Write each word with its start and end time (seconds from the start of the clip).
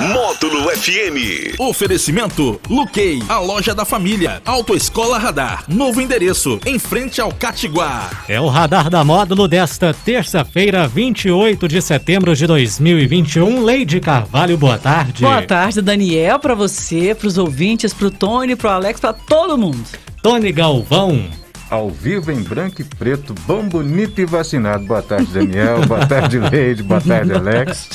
Módulo 0.00 0.62
FM. 0.70 1.58
Oferecimento 1.58 2.58
Luquei, 2.70 3.22
a 3.28 3.38
loja 3.38 3.74
da 3.74 3.84
família. 3.84 4.40
Autoescola 4.46 5.18
Radar. 5.18 5.64
Novo 5.68 6.00
endereço, 6.00 6.58
em 6.64 6.78
frente 6.78 7.20
ao 7.20 7.30
Catiguá. 7.30 8.08
É 8.26 8.40
o 8.40 8.48
radar 8.48 8.88
da 8.88 9.04
módulo 9.04 9.46
desta 9.46 9.92
terça-feira, 9.92 10.88
28 10.88 11.68
de 11.68 11.82
setembro 11.82 12.34
de 12.34 12.46
2021. 12.46 13.62
Leide 13.62 14.00
Carvalho, 14.00 14.56
boa 14.56 14.78
tarde. 14.78 15.22
Boa 15.22 15.42
tarde, 15.42 15.82
Daniel, 15.82 16.38
para 16.38 16.54
você, 16.54 17.14
para 17.14 17.28
os 17.28 17.36
ouvintes, 17.36 17.92
para 17.92 18.06
o 18.06 18.10
Tony, 18.10 18.56
para 18.56 18.70
o 18.70 18.72
Alex, 18.72 19.00
para 19.00 19.12
todo 19.12 19.58
mundo. 19.58 19.84
Tony 20.22 20.50
Galvão. 20.50 21.28
Ao 21.68 21.90
vivo 21.90 22.32
em 22.32 22.40
branco 22.42 22.80
e 22.80 22.84
preto, 22.84 23.34
bom, 23.46 23.68
bonito 23.68 24.18
e 24.18 24.24
vacinado. 24.24 24.86
Boa 24.86 25.02
tarde, 25.02 25.26
Daniel. 25.26 25.86
boa 25.86 26.06
tarde, 26.06 26.38
Leide. 26.38 26.82
Boa 26.82 27.02
tarde, 27.02 27.34
Alex. 27.34 27.90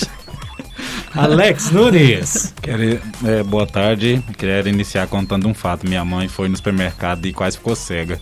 Alex 1.15 1.71
Nunes. 1.71 2.53
Quero, 2.61 2.99
é, 3.25 3.43
boa 3.43 3.65
tarde. 3.65 4.21
Quero 4.37 4.67
iniciar 4.67 5.07
contando 5.07 5.47
um 5.47 5.53
fato. 5.53 5.87
Minha 5.87 6.03
mãe 6.03 6.27
foi 6.27 6.49
no 6.49 6.57
supermercado 6.57 7.25
e 7.25 7.33
quase 7.33 7.57
ficou 7.57 7.75
cega. 7.75 8.19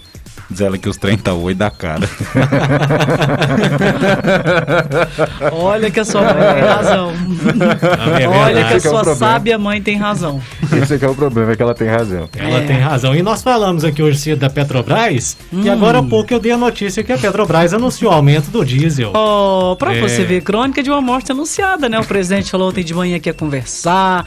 Diz 0.54 0.62
ela 0.62 0.78
que 0.78 0.88
os 0.88 0.98
38 0.98 1.58
da 1.58 1.72
cara. 1.72 2.08
Olha 5.52 5.90
que 5.90 6.00
a 6.00 6.06
sua 6.06 6.22
mãe 6.22 6.34
tem 6.34 6.62
razão. 6.64 7.12
É 8.20 8.28
Olha 8.28 8.64
que 8.66 8.74
a 8.74 8.78
Esse 8.78 8.88
é 8.88 8.92
sua 8.92 9.04
problema. 9.04 9.16
sábia 9.16 9.58
mãe 9.58 9.82
tem 9.82 9.98
razão. 9.98 10.40
Esse 10.82 10.94
aqui 10.94 11.06
é 11.06 11.10
o 11.10 11.16
problema, 11.16 11.54
é 11.54 11.56
que 11.56 11.62
ela 11.64 11.74
tem 11.74 11.88
razão. 11.88 12.30
Ela 12.38 12.58
É. 12.60 12.66
tem 12.66 12.80
razão. 12.80 13.16
E 13.16 13.24
nós 13.24 13.42
falamos 13.42 13.84
aqui 13.84 14.02
hoje 14.04 14.20
cedo 14.20 14.40
da 14.40 14.50
Petrobras. 14.50 15.38
E 15.52 15.70
Hum. 15.70 15.72
agora 15.72 16.00
há 16.00 16.04
pouco 16.04 16.34
eu 16.34 16.40
dei 16.40 16.52
a 16.52 16.58
notícia 16.58 17.04
que 17.04 17.12
a 17.12 17.18
Petrobras 17.18 17.74
anunciou 17.74 18.12
o 18.12 18.16
aumento 18.16 18.52
do 18.52 18.64
diesel. 18.64 19.12
Oh, 19.16 19.76
pra 19.76 19.96
É. 19.96 20.02
você 20.02 20.24
ver, 20.24 20.42
crônica 20.42 20.84
de 20.84 20.90
uma 20.90 21.02
morte 21.02 21.32
anunciada, 21.32 21.90
né? 21.90 22.00
O 22.00 22.06
presidente 22.06 22.52
falou 22.52 22.70
ontem 22.70 22.84
de 22.84 22.94
manhã 22.94 23.20
que 23.20 23.30
ia 23.30 23.34
conversar, 23.34 24.26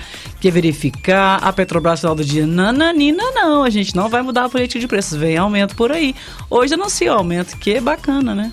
verificar. 0.51 1.39
A 1.43 1.53
Petrobras 1.53 2.01
final 2.01 2.15
do 2.15 2.25
dia, 2.25 2.47
nananina, 2.47 3.23
não, 3.35 3.63
a 3.63 3.71
gente 3.71 3.95
não 3.95 4.09
vai 4.09 4.23
mudar 4.23 4.45
a 4.45 4.49
política 4.49 4.81
de 4.81 4.89
preços, 4.89 5.19
vem 5.19 5.37
aumento 5.37 5.75
por 5.77 5.93
aí. 5.93 6.15
Hoje 6.51 6.75
anuncia 6.75 7.13
o 7.13 7.19
aumento, 7.19 7.57
que 7.57 7.75
é 7.75 7.81
bacana, 7.81 8.35
né? 8.35 8.53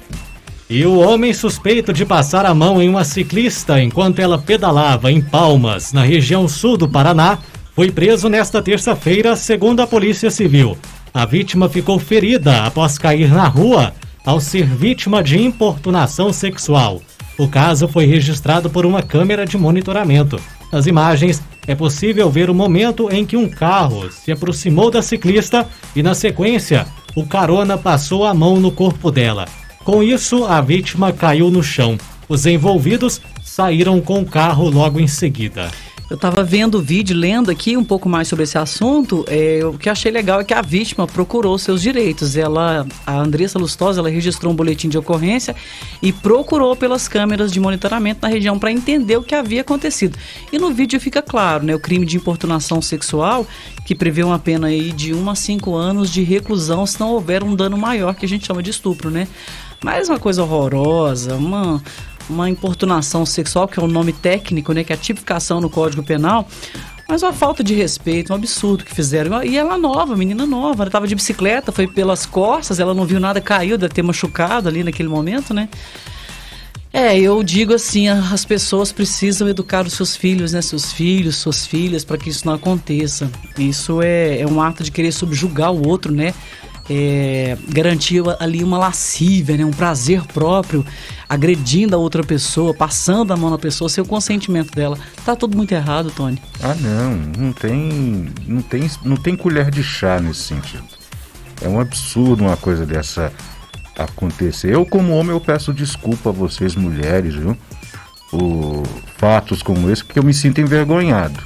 E 0.70 0.86
o 0.86 0.98
homem 0.98 1.34
suspeito 1.34 1.94
de 1.94 2.06
passar 2.06 2.46
a 2.46 2.54
mão 2.54 2.82
em 2.82 2.90
uma 2.90 3.04
ciclista 3.04 3.82
enquanto 3.82 4.20
ela 4.20 4.38
pedalava 4.38 5.12
em 5.12 5.22
Palmas, 5.22 5.94
na 5.94 6.04
região 6.04 6.48
sul 6.48 6.78
do 6.78 6.88
Paraná, 6.88 7.38
foi 7.76 7.92
preso 7.92 8.30
nesta 8.30 8.62
terça-feira, 8.62 9.36
segundo 9.36 9.82
a 9.82 9.88
Polícia 9.88 10.32
Civil. 10.32 10.78
A 11.14 11.26
vítima 11.26 11.70
ficou 11.70 12.00
ferida 12.00 12.64
após 12.64 12.98
cair 12.98 13.32
na 13.32 13.48
rua 13.48 13.94
ao 14.26 14.40
ser 14.40 14.66
vítima 14.66 15.22
de 15.22 15.40
importunação 15.40 16.32
sexual. 16.32 17.02
O 17.38 17.48
caso 17.48 17.88
foi 17.88 18.06
registrado 18.06 18.70
por 18.70 18.86
uma 18.86 19.02
câmera 19.02 19.46
de 19.46 19.58
monitoramento. 19.58 20.40
Nas 20.72 20.88
imagens, 20.88 21.42
é 21.68 21.76
possível 21.76 22.30
ver 22.30 22.50
o 22.50 22.56
momento 22.56 23.10
em 23.12 23.26
que 23.26 23.38
um 23.38 23.50
carro 23.50 24.12
se 24.12 24.32
aproximou 24.32 24.92
da 24.92 25.02
ciclista 25.02 25.68
e, 25.96 26.04
na 26.04 26.14
sequência, 26.14 26.86
o 27.16 27.26
carona 27.26 27.78
passou 27.78 28.26
a 28.26 28.34
mão 28.34 28.60
no 28.60 28.72
corpo 28.72 29.12
dela. 29.12 29.46
Com 29.84 30.02
isso, 30.02 30.46
a 30.46 30.62
vítima 30.62 31.12
caiu 31.12 31.50
no 31.50 31.64
chão. 31.64 31.98
Os 32.28 32.46
envolvidos 32.46 33.22
saíram 33.44 34.02
com 34.02 34.22
o 34.22 34.26
carro 34.26 34.70
logo 34.70 35.00
em 35.00 35.08
seguida. 35.08 35.70
Eu 36.14 36.18
tava 36.20 36.44
vendo 36.44 36.76
o 36.76 36.80
vídeo, 36.80 37.18
lendo 37.18 37.50
aqui 37.50 37.76
um 37.76 37.84
pouco 37.84 38.08
mais 38.08 38.28
sobre 38.28 38.44
esse 38.44 38.56
assunto. 38.56 39.26
É, 39.28 39.66
o 39.66 39.74
que 39.74 39.90
achei 39.90 40.12
legal 40.12 40.40
é 40.40 40.44
que 40.44 40.54
a 40.54 40.62
vítima 40.62 41.08
procurou 41.08 41.58
seus 41.58 41.82
direitos. 41.82 42.38
Ela, 42.38 42.86
a 43.04 43.18
Andressa 43.18 43.58
Lustosa, 43.58 44.00
ela 44.00 44.12
registrou 44.12 44.54
um 44.54 44.56
boletim 44.56 44.88
de 44.88 44.96
ocorrência 44.96 45.56
e 46.04 46.14
procurou 46.14 46.76
pelas 46.76 47.08
câmeras 47.08 47.52
de 47.52 47.60
monitoramento 47.60 48.20
na 48.22 48.28
região 48.28 48.60
para 48.60 48.72
entender 48.72 49.18
o 49.18 49.24
que 49.24 49.34
havia 49.34 49.62
acontecido. 49.62 50.16
E 50.52 50.60
no 50.60 50.72
vídeo 50.72 51.00
fica 51.00 51.20
claro, 51.20 51.66
né, 51.66 51.74
o 51.74 51.80
crime 51.80 52.06
de 52.06 52.16
importunação 52.16 52.80
sexual, 52.80 53.48
que 53.84 53.96
prevê 53.96 54.22
uma 54.22 54.38
pena 54.38 54.68
aí 54.68 54.92
de 54.92 55.16
1 55.16 55.30
a 55.32 55.34
5 55.34 55.74
anos 55.74 56.12
de 56.12 56.22
reclusão 56.22 56.86
se 56.86 57.00
não 57.00 57.10
houver 57.10 57.44
um 57.44 57.56
dano 57.56 57.76
maior, 57.76 58.14
que 58.14 58.28
a 58.28 58.30
gente 58.30 58.46
chama 58.46 58.62
de 58.62 58.70
estupro, 58.70 59.10
né? 59.10 59.28
Mas 59.84 60.08
uma 60.08 60.18
coisa 60.18 60.44
horrorosa, 60.44 61.36
uma 61.36 61.84
uma 62.30 62.50
importunação 62.50 63.26
sexual, 63.26 63.68
que 63.68 63.80
é 63.80 63.84
o 63.84 63.88
nome 63.88 64.14
técnico, 64.14 64.74
né, 64.74 64.84
que 64.84 64.94
é 64.94 64.96
a 64.96 65.00
tipificação 65.00 65.60
no 65.60 65.70
Código 65.70 66.04
Penal, 66.04 66.48
mas 67.08 67.22
uma 67.22 67.34
falta 67.34 67.64
de 67.64 67.74
respeito, 67.74 68.32
um 68.32 68.36
absurdo 68.36 68.84
que 68.84 68.94
fizeram. 68.94 69.44
E 69.44 69.58
ela 69.58 69.78
nova, 69.78 70.16
menina 70.16 70.46
nova, 70.46 70.84
ela 70.84 70.90
estava 70.90 71.08
de 71.08 71.16
bicicleta, 71.16 71.72
foi 71.72 71.88
pelas 71.88 72.26
costas, 72.26 72.80
ela 72.80 72.94
não 72.94 73.06
viu 73.06 73.20
nada, 73.20 73.42
caiu, 73.42 73.78
deve 73.78 73.94
ter 73.94 74.02
machucado 74.02 74.70
ali 74.70 74.84
naquele 74.84 75.10
momento, 75.10 75.54
né? 75.54 75.70
É, 76.96 77.18
eu 77.20 77.42
digo 77.42 77.74
assim, 77.74 78.08
as 78.08 78.46
pessoas 78.46 78.92
precisam 78.92 79.50
educar 79.50 79.84
os 79.84 79.94
seus 79.94 80.16
filhos, 80.16 80.54
né, 80.54 80.62
seus 80.62 80.94
filhos, 80.94 81.38
suas 81.38 81.66
filhas, 81.66 82.06
para 82.06 82.20
que 82.20 82.30
isso 82.30 82.46
não 82.46 82.54
aconteça. 82.54 83.32
Isso 83.58 84.00
é, 84.00 84.42
é 84.42 84.48
um 84.48 84.62
ato 84.62 84.84
de 84.84 84.92
querer 84.92 85.12
subjugar 85.12 85.72
o 85.72 85.88
outro, 85.88 86.14
né? 86.14 86.36
É, 86.88 87.58
garantir 87.70 88.22
ali 88.40 88.64
uma 88.64 88.78
lascívia, 88.78 89.58
né, 89.58 89.66
um 89.66 89.72
prazer 89.72 90.22
próprio, 90.26 90.86
agredindo 91.28 91.96
a 91.96 92.00
outra 92.00 92.24
pessoa, 92.24 92.74
passando 92.74 93.34
a 93.34 93.38
mão 93.38 93.50
na 93.50 93.58
pessoa, 93.58 93.90
sem 93.90 94.04
o 94.04 94.08
consentimento 94.08 94.74
dela. 94.74 94.98
Tá 95.26 95.36
tudo 95.36 95.56
muito 95.58 95.72
errado, 95.74 96.12
Tony. 96.12 96.42
Ah, 96.62 96.76
não, 96.76 97.16
não 97.38 97.54
tem, 97.54 98.30
não 98.46 98.62
tem, 98.62 98.90
não 99.04 99.18
tem 99.18 99.36
colher 99.36 99.72
de 99.72 99.84
chá 99.84 100.20
nesse 100.20 100.42
sentido. 100.42 100.84
É 101.62 101.68
um 101.68 101.80
absurdo 101.80 102.44
uma 102.44 102.58
coisa 102.58 102.86
dessa 102.86 103.32
acontecer. 103.98 104.74
Eu, 104.74 104.86
como 104.86 105.14
homem, 105.14 105.32
eu 105.32 105.40
peço 105.40 105.74
desculpa 105.74 106.30
a 106.30 106.34
vocês, 106.34 106.76
mulheres, 106.76 107.36
viu? 107.36 107.58
O 108.32 108.84
fatos 109.18 109.62
como 109.62 109.90
esse, 109.90 110.04
porque 110.04 110.20
eu 110.20 110.24
me 110.24 110.34
sinto 110.34 110.60
envergonhado. 110.60 111.40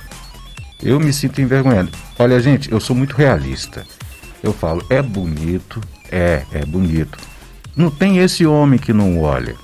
Eu 0.82 1.00
me 1.00 1.12
sinto 1.12 1.42
envergonhado. 1.42 1.92
Olha, 2.18 2.40
gente, 2.40 2.72
eu 2.72 2.80
sou 2.80 2.96
muito 2.96 3.16
realista. 3.16 3.86
Eu 4.42 4.54
falo, 4.54 4.86
é 4.90 5.02
bonito, 5.02 5.82
é, 6.12 6.44
é 6.52 6.66
bonito. 6.66 7.18
Não 7.76 7.92
tem 7.92 8.20
esse 8.20 8.46
homem 8.46 8.80
que 8.80 8.94
não 8.94 9.20
olha. 9.20 9.56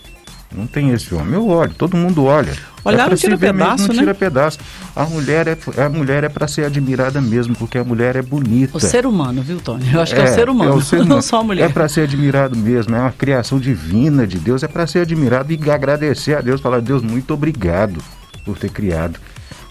Não 0.55 0.67
tem 0.67 0.91
esse 0.91 1.13
homem. 1.13 1.33
Eu 1.33 1.47
olho, 1.47 1.73
todo 1.73 1.97
mundo 1.97 2.25
olha. 2.25 2.53
Olhar 2.85 3.05
pra 3.05 3.09
não 3.11 3.17
tira 3.17 3.37
pedaço, 3.37 3.87
não 3.87 3.95
né? 3.95 4.01
tira 4.01 4.13
pedaço. 4.13 4.59
A 4.95 5.05
mulher 5.05 5.47
é, 5.47 5.57
a 5.83 5.89
mulher 5.89 6.23
é 6.23 6.29
para 6.29 6.47
ser 6.47 6.65
admirada 6.65 7.21
mesmo, 7.21 7.55
porque 7.55 7.77
a 7.77 7.83
mulher 7.83 8.15
é 8.15 8.21
bonita. 8.21 8.77
O 8.77 8.79
ser 8.79 9.05
humano, 9.05 9.41
viu, 9.41 9.59
Tony? 9.59 9.91
Eu 9.93 10.01
acho 10.01 10.13
que 10.13 10.21
é 10.21 10.25
o 10.25 10.33
ser 10.33 10.49
humano, 10.49 10.71
é 10.71 10.75
o 10.75 10.81
ser 10.83 10.97
não 10.97 11.05
humano. 11.05 11.21
só 11.21 11.39
a 11.39 11.43
mulher. 11.43 11.69
É 11.69 11.73
para 11.73 11.87
ser 11.87 12.01
admirado 12.01 12.57
mesmo, 12.57 12.95
é 12.95 12.99
uma 12.99 13.11
criação 13.11 13.57
divina 13.57 14.27
de 14.27 14.37
Deus, 14.37 14.63
é 14.63 14.67
para 14.67 14.85
ser 14.85 14.99
admirado 14.99 15.51
e 15.51 15.71
agradecer 15.71 16.35
a 16.35 16.41
Deus, 16.41 16.59
falar, 16.59 16.81
Deus, 16.81 17.01
muito 17.01 17.33
obrigado 17.33 18.01
por 18.45 18.57
ter 18.57 18.69
criado. 18.69 19.19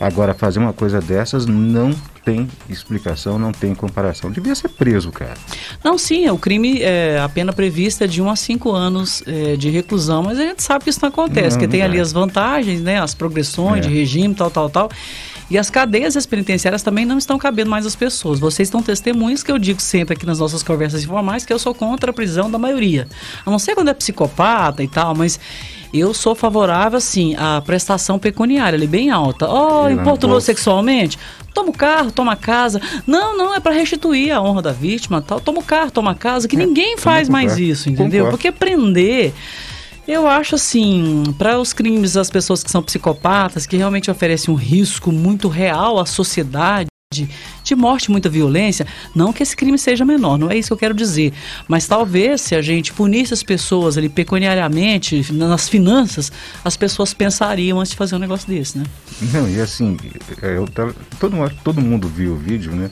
Agora, 0.00 0.34
fazer 0.34 0.58
uma 0.58 0.72
coisa 0.72 1.00
dessas 1.00 1.46
não 1.46 1.94
tem 2.24 2.48
explicação, 2.68 3.38
não 3.38 3.52
tem 3.52 3.74
comparação. 3.74 4.30
Devia 4.30 4.54
ser 4.54 4.68
preso, 4.68 5.10
cara. 5.10 5.34
Não, 5.82 5.98
sim, 5.98 6.28
o 6.30 6.38
crime, 6.38 6.80
é, 6.80 7.18
a 7.20 7.28
pena 7.28 7.52
prevista 7.52 8.04
é 8.04 8.06
de 8.06 8.22
1 8.22 8.30
a 8.30 8.36
5 8.36 8.70
anos 8.70 9.22
é, 9.26 9.56
de 9.56 9.68
reclusão, 9.70 10.22
mas 10.22 10.38
a 10.38 10.42
gente 10.42 10.62
sabe 10.62 10.84
que 10.84 10.90
isso 10.90 11.00
não 11.02 11.08
acontece, 11.08 11.56
Não, 11.56 11.58
que 11.60 11.66
não 11.66 11.70
tem 11.72 11.82
ali 11.82 11.92
vai. 11.94 12.00
as 12.00 12.12
vantagens, 12.12 12.80
né, 12.80 13.00
as 13.00 13.14
progressões 13.14 13.84
É. 13.84 13.88
de 13.88 13.94
regime, 13.94 14.34
tal, 14.34 14.50
tal, 14.50 14.70
tal. 14.70 14.90
E 15.50 15.58
as 15.58 15.68
cadeias 15.68 16.16
as 16.16 16.24
penitenciárias 16.24 16.82
também 16.82 17.04
não 17.04 17.18
estão 17.18 17.36
cabendo 17.36 17.68
mais 17.70 17.84
às 17.84 17.94
pessoas. 17.94 18.38
Vocês 18.38 18.68
estão 18.68 18.82
testemunhos 18.82 19.42
que 19.42 19.52
eu 19.52 19.58
digo 19.58 19.82
sempre 19.82 20.14
aqui 20.14 20.24
nas 20.24 20.38
nossas 20.38 20.62
conversas 20.62 21.02
informais 21.04 21.44
que 21.44 21.52
eu 21.52 21.58
sou 21.58 21.74
contra 21.74 22.10
a 22.10 22.14
prisão 22.14 22.50
da 22.50 22.58
maioria. 22.58 23.06
A 23.44 23.50
não 23.50 23.58
ser 23.58 23.74
quando 23.74 23.88
é 23.88 23.94
psicopata 23.94 24.82
e 24.82 24.88
tal, 24.88 25.14
mas 25.14 25.38
eu 25.92 26.14
sou 26.14 26.34
favorável, 26.34 26.98
assim, 26.98 27.34
à 27.36 27.60
prestação 27.60 28.18
pecuniária 28.18 28.76
ali 28.76 28.86
bem 28.86 29.10
alta. 29.10 29.48
Oh, 29.48 29.82
lá 29.82 29.90
no 29.90 30.00
importunou 30.00 30.40
sexualmente? 30.40 31.18
Toma 31.52 31.70
o 31.70 31.72
carro, 31.72 32.10
toma 32.10 32.32
a 32.32 32.36
casa. 32.36 32.80
Não, 33.06 33.36
não, 33.36 33.54
é 33.54 33.60
para 33.60 33.72
restituir 33.72 34.32
a 34.32 34.40
honra 34.40 34.62
da 34.62 34.72
vítima, 34.72 35.20
tal. 35.20 35.38
Toma 35.40 35.60
o 35.60 35.64
carro, 35.64 35.90
toma 35.90 36.12
a 36.12 36.14
casa, 36.14 36.48
que 36.48 36.56
ninguém 36.56 36.96
faz 36.96 37.28
mais 37.28 37.58
isso, 37.58 37.90
entendeu? 37.90 38.24
Concordo. 38.24 38.30
Porque 38.30 38.50
prender 38.50 39.34
eu 40.06 40.26
acho 40.26 40.56
assim, 40.56 41.22
para 41.38 41.58
os 41.60 41.72
crimes 41.72 42.14
das 42.14 42.28
pessoas 42.28 42.64
que 42.64 42.70
são 42.70 42.82
psicopatas, 42.82 43.66
que 43.66 43.76
realmente 43.76 44.10
oferecem 44.10 44.52
um 44.52 44.56
risco 44.56 45.12
muito 45.12 45.46
real 45.48 45.98
à 45.98 46.04
sociedade, 46.04 46.88
de 47.12 47.74
morte, 47.74 48.10
muita 48.10 48.28
violência, 48.28 48.86
não 49.14 49.32
que 49.32 49.42
esse 49.42 49.56
crime 49.56 49.78
seja 49.78 50.04
menor, 50.04 50.38
não 50.38 50.50
é 50.50 50.56
isso 50.56 50.68
que 50.68 50.72
eu 50.72 50.78
quero 50.78 50.94
dizer. 50.94 51.32
Mas 51.68 51.86
talvez 51.86 52.40
se 52.40 52.54
a 52.54 52.62
gente 52.62 52.92
punisse 52.92 53.32
as 53.32 53.42
pessoas 53.42 53.98
ali 53.98 54.08
pecuniariamente, 54.08 55.32
nas 55.32 55.68
finanças, 55.68 56.32
as 56.64 56.76
pessoas 56.76 57.14
pensariam 57.14 57.78
antes 57.80 57.92
de 57.92 57.96
fazer 57.96 58.16
um 58.16 58.18
negócio 58.18 58.48
desse, 58.48 58.78
né? 58.78 58.84
Não, 59.32 59.48
e 59.48 59.60
assim, 59.60 59.96
é, 60.40 60.56
eu 60.56 60.66
todo, 61.18 61.46
todo 61.62 61.80
mundo 61.80 62.08
viu 62.08 62.32
o 62.32 62.36
vídeo, 62.36 62.72
né? 62.72 62.90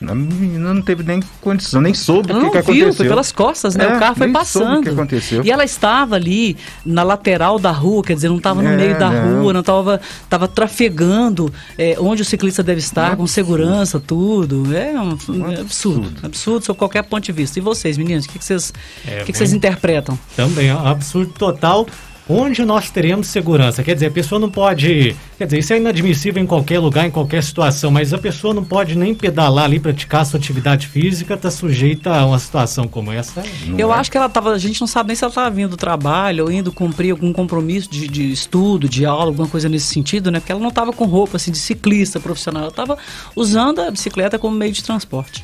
A 0.00 0.14
menina 0.14 0.72
não 0.72 0.80
teve 0.82 1.02
nem 1.02 1.20
condição, 1.40 1.80
nem 1.80 1.92
soube 1.92 2.32
o 2.32 2.36
que, 2.36 2.62
que 2.62 2.72
viu, 2.72 2.84
aconteceu. 2.84 2.92
foi 2.94 3.08
pelas 3.08 3.32
costas, 3.32 3.74
né? 3.74 3.84
É, 3.84 3.96
o 3.96 3.98
carro 3.98 4.14
foi 4.14 4.26
nem 4.28 4.34
soube 4.44 4.64
passando. 4.66 4.78
o 4.78 4.82
que 4.82 4.88
aconteceu. 4.90 5.44
E 5.44 5.50
ela 5.50 5.64
estava 5.64 6.14
ali 6.14 6.56
na 6.84 7.02
lateral 7.02 7.58
da 7.58 7.70
rua, 7.72 8.02
quer 8.04 8.14
dizer, 8.14 8.28
não 8.28 8.36
estava 8.36 8.62
no 8.62 8.68
É, 8.68 8.76
meio 8.76 8.98
da 8.98 9.10
não. 9.10 9.42
rua, 9.42 9.52
não 9.52 9.60
estava 9.60 10.00
tava 10.28 10.46
trafegando 10.46 11.52
é, 11.76 11.96
onde 11.98 12.22
o 12.22 12.24
ciclista 12.24 12.62
deve 12.62 12.80
estar, 12.80 13.16
com 13.16 13.26
segurança, 13.26 13.98
tudo. 13.98 14.74
É 14.76 14.92
um, 15.00 15.16
é 15.50 15.60
absurdo, 15.60 16.12
absurdo 16.22 16.64
sob 16.64 16.78
qualquer 16.78 17.02
ponto 17.02 17.24
de 17.24 17.32
vista. 17.32 17.58
E 17.58 17.62
vocês, 17.62 17.98
meninos, 17.98 18.24
o 18.24 18.28
que, 18.28 18.38
que 18.38 18.44
vocês, 18.44 18.72
É, 19.06 19.22
o 19.22 19.24
que, 19.24 19.32
que 19.32 19.38
vocês 19.38 19.52
interpretam? 19.52 20.18
Também 20.36 20.68
é 20.68 20.74
um 20.74 20.86
absurdo 20.86 21.32
total. 21.36 21.86
Onde 22.28 22.62
nós 22.62 22.90
teremos 22.90 23.28
segurança? 23.28 23.82
Quer 23.82 23.94
dizer, 23.94 24.06
a 24.06 24.10
pessoa 24.10 24.38
não 24.38 24.50
pode. 24.50 25.16
Quer 25.38 25.46
dizer, 25.46 25.58
isso 25.60 25.72
é 25.72 25.78
inadmissível 25.78 26.42
em 26.42 26.46
qualquer 26.46 26.78
lugar, 26.78 27.06
em 27.06 27.10
qualquer 27.10 27.42
situação, 27.42 27.90
mas 27.90 28.12
a 28.12 28.18
pessoa 28.18 28.52
não 28.52 28.62
pode 28.62 28.98
nem 28.98 29.14
pedalar 29.14 29.64
ali, 29.64 29.80
praticar 29.80 30.26
sua 30.26 30.38
atividade 30.38 30.86
física, 30.88 31.38
tá 31.38 31.50
sujeita 31.50 32.14
a 32.14 32.26
uma 32.26 32.38
situação 32.38 32.86
como 32.86 33.10
essa. 33.10 33.42
Eu 33.78 33.90
é? 33.90 33.96
acho 33.96 34.10
que 34.10 34.18
ela 34.18 34.28
tava. 34.28 34.50
A 34.50 34.58
gente 34.58 34.78
não 34.78 34.86
sabe 34.86 35.08
nem 35.08 35.16
se 35.16 35.24
ela 35.24 35.30
estava 35.30 35.48
vindo 35.48 35.70
do 35.70 35.76
trabalho 35.78 36.44
ou 36.44 36.52
indo 36.52 36.70
cumprir 36.70 37.12
algum 37.12 37.32
compromisso 37.32 37.90
de, 37.90 38.06
de 38.06 38.30
estudo, 38.30 38.88
de 38.88 39.06
aula, 39.06 39.30
alguma 39.30 39.48
coisa 39.48 39.66
nesse 39.66 39.86
sentido, 39.86 40.30
né? 40.30 40.38
Porque 40.38 40.52
ela 40.52 40.60
não 40.60 40.68
estava 40.68 40.92
com 40.92 41.06
roupa 41.06 41.38
assim 41.38 41.50
de 41.50 41.58
ciclista 41.58 42.20
profissional, 42.20 42.64
ela 42.64 42.70
estava 42.70 42.98
usando 43.34 43.80
a 43.80 43.90
bicicleta 43.90 44.38
como 44.38 44.54
meio 44.54 44.72
de 44.72 44.84
transporte. 44.84 45.42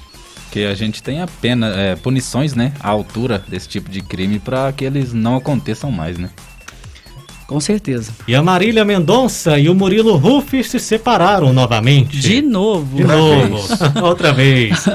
Que 0.50 0.66
a 0.66 0.74
gente 0.74 1.02
tenha 1.02 1.26
pena, 1.40 1.68
é, 1.68 1.96
punições, 1.96 2.54
né? 2.54 2.74
À 2.78 2.90
altura 2.90 3.42
desse 3.48 3.68
tipo 3.68 3.90
de 3.90 4.02
crime 4.02 4.38
para 4.38 4.70
que 4.70 4.84
eles 4.84 5.14
não 5.14 5.36
aconteçam 5.36 5.90
mais, 5.90 6.18
né? 6.18 6.28
Com 7.46 7.60
certeza. 7.60 8.12
E 8.26 8.34
a 8.34 8.42
Marília 8.42 8.84
Mendonça 8.84 9.58
e 9.58 9.68
o 9.68 9.74
Murilo 9.74 10.16
Ruff 10.16 10.64
se 10.64 10.80
separaram 10.80 11.52
novamente. 11.52 12.18
De 12.18 12.40
novo. 12.40 12.96
De 12.96 13.04
novo, 13.04 13.58
outra 14.02 14.32
vez. 14.32 14.86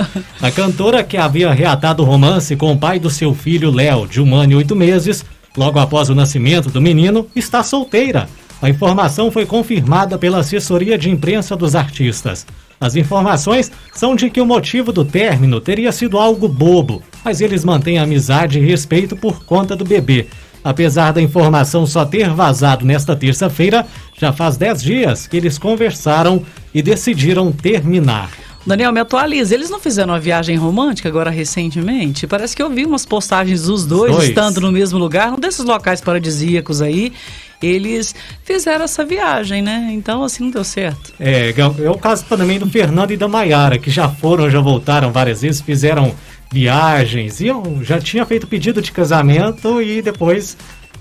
A 0.42 0.50
cantora 0.50 1.04
que 1.04 1.16
havia 1.16 1.52
reatado 1.54 2.02
o 2.02 2.06
romance 2.06 2.56
com 2.56 2.72
o 2.72 2.78
pai 2.78 3.00
do 3.00 3.10
seu 3.10 3.36
filho 3.36 3.70
Léo, 3.70 4.08
de 4.08 4.20
um 4.20 4.34
ano 4.34 4.54
e 4.54 4.56
oito 4.56 4.76
meses, 4.76 5.24
logo 5.56 5.78
após 5.80 6.10
o 6.10 6.16
nascimento 6.16 6.70
do 6.70 6.82
menino, 6.82 7.28
está 7.36 7.62
solteira. 7.62 8.28
A 8.62 8.70
informação 8.70 9.32
foi 9.32 9.46
confirmada 9.46 10.18
pela 10.18 10.40
assessoria 10.40 10.98
de 10.98 11.10
imprensa 11.10 11.56
dos 11.56 11.76
artistas. 11.76 12.46
As 12.82 12.96
informações 12.96 13.72
são 13.94 14.16
de 14.16 14.30
que 14.30 14.42
o 14.42 14.46
motivo 14.46 14.92
do 14.92 15.06
término 15.06 15.62
teria 15.62 15.92
sido 15.92 16.18
algo 16.18 16.48
bobo, 16.48 17.04
mas 17.24 17.42
eles 17.42 17.64
mantêm 17.64 18.00
amizade 18.00 18.58
e 18.58 18.66
respeito 18.66 19.16
por 19.16 19.44
conta 19.44 19.76
do 19.76 19.86
bebê. 19.86 20.28
Apesar 20.64 21.12
da 21.14 21.22
informação 21.22 21.86
só 21.86 22.06
ter 22.06 22.30
vazado 22.30 22.86
nesta 22.86 23.16
terça-feira, 23.16 23.86
já 24.18 24.34
faz 24.34 24.58
10 24.58 24.84
dias 24.84 25.28
que 25.28 25.38
eles 25.38 25.58
conversaram 25.58 26.44
e 26.74 26.82
decidiram 26.82 27.52
terminar. 27.52 28.30
Daniel, 28.66 28.92
me 28.92 29.00
atualiza. 29.00 29.56
Eles 29.56 29.70
não 29.70 29.80
fizeram 29.80 30.14
uma 30.14 30.20
viagem 30.20 30.56
romântica 30.58 31.08
agora 31.08 31.30
recentemente? 31.30 32.28
Parece 32.28 32.56
que 32.56 32.62
eu 32.62 32.70
vi 32.70 32.86
umas 32.86 33.06
postagens 33.06 33.64
dos 33.64 33.86
dois, 33.86 34.12
Dois. 34.12 34.30
estando 34.30 34.62
no 34.62 34.72
mesmo 34.72 35.00
lugar, 35.00 35.34
um 35.34 35.40
desses 35.40 35.64
locais 35.64 36.02
paradisíacos 36.02 36.82
aí. 36.82 37.14
Eles 37.62 38.16
fizeram 38.44 38.86
essa 38.86 39.04
viagem, 39.04 39.62
né? 39.62 39.90
Então, 39.92 40.24
assim, 40.24 40.44
não 40.44 40.52
deu 40.52 40.64
certo. 40.64 41.14
É, 41.20 41.54
é 41.58 41.90
o 41.90 41.98
caso 41.98 42.26
também 42.26 42.58
do 42.60 42.70
Fernando 42.70 43.12
e 43.12 43.18
da 43.18 43.28
Maiara, 43.28 43.78
que 43.78 43.90
já 43.90 44.08
foram, 44.08 44.50
já 44.50 44.62
voltaram 44.62 45.12
várias 45.12 45.42
vezes, 45.42 45.62
fizeram 45.62 46.14
viagens, 46.52 47.40
iam, 47.42 47.84
já 47.84 48.00
tinha 48.00 48.26
feito 48.26 48.48
pedido 48.48 48.82
de 48.82 48.92
casamento 48.92 49.82
e 49.82 50.02
depois 50.02 50.58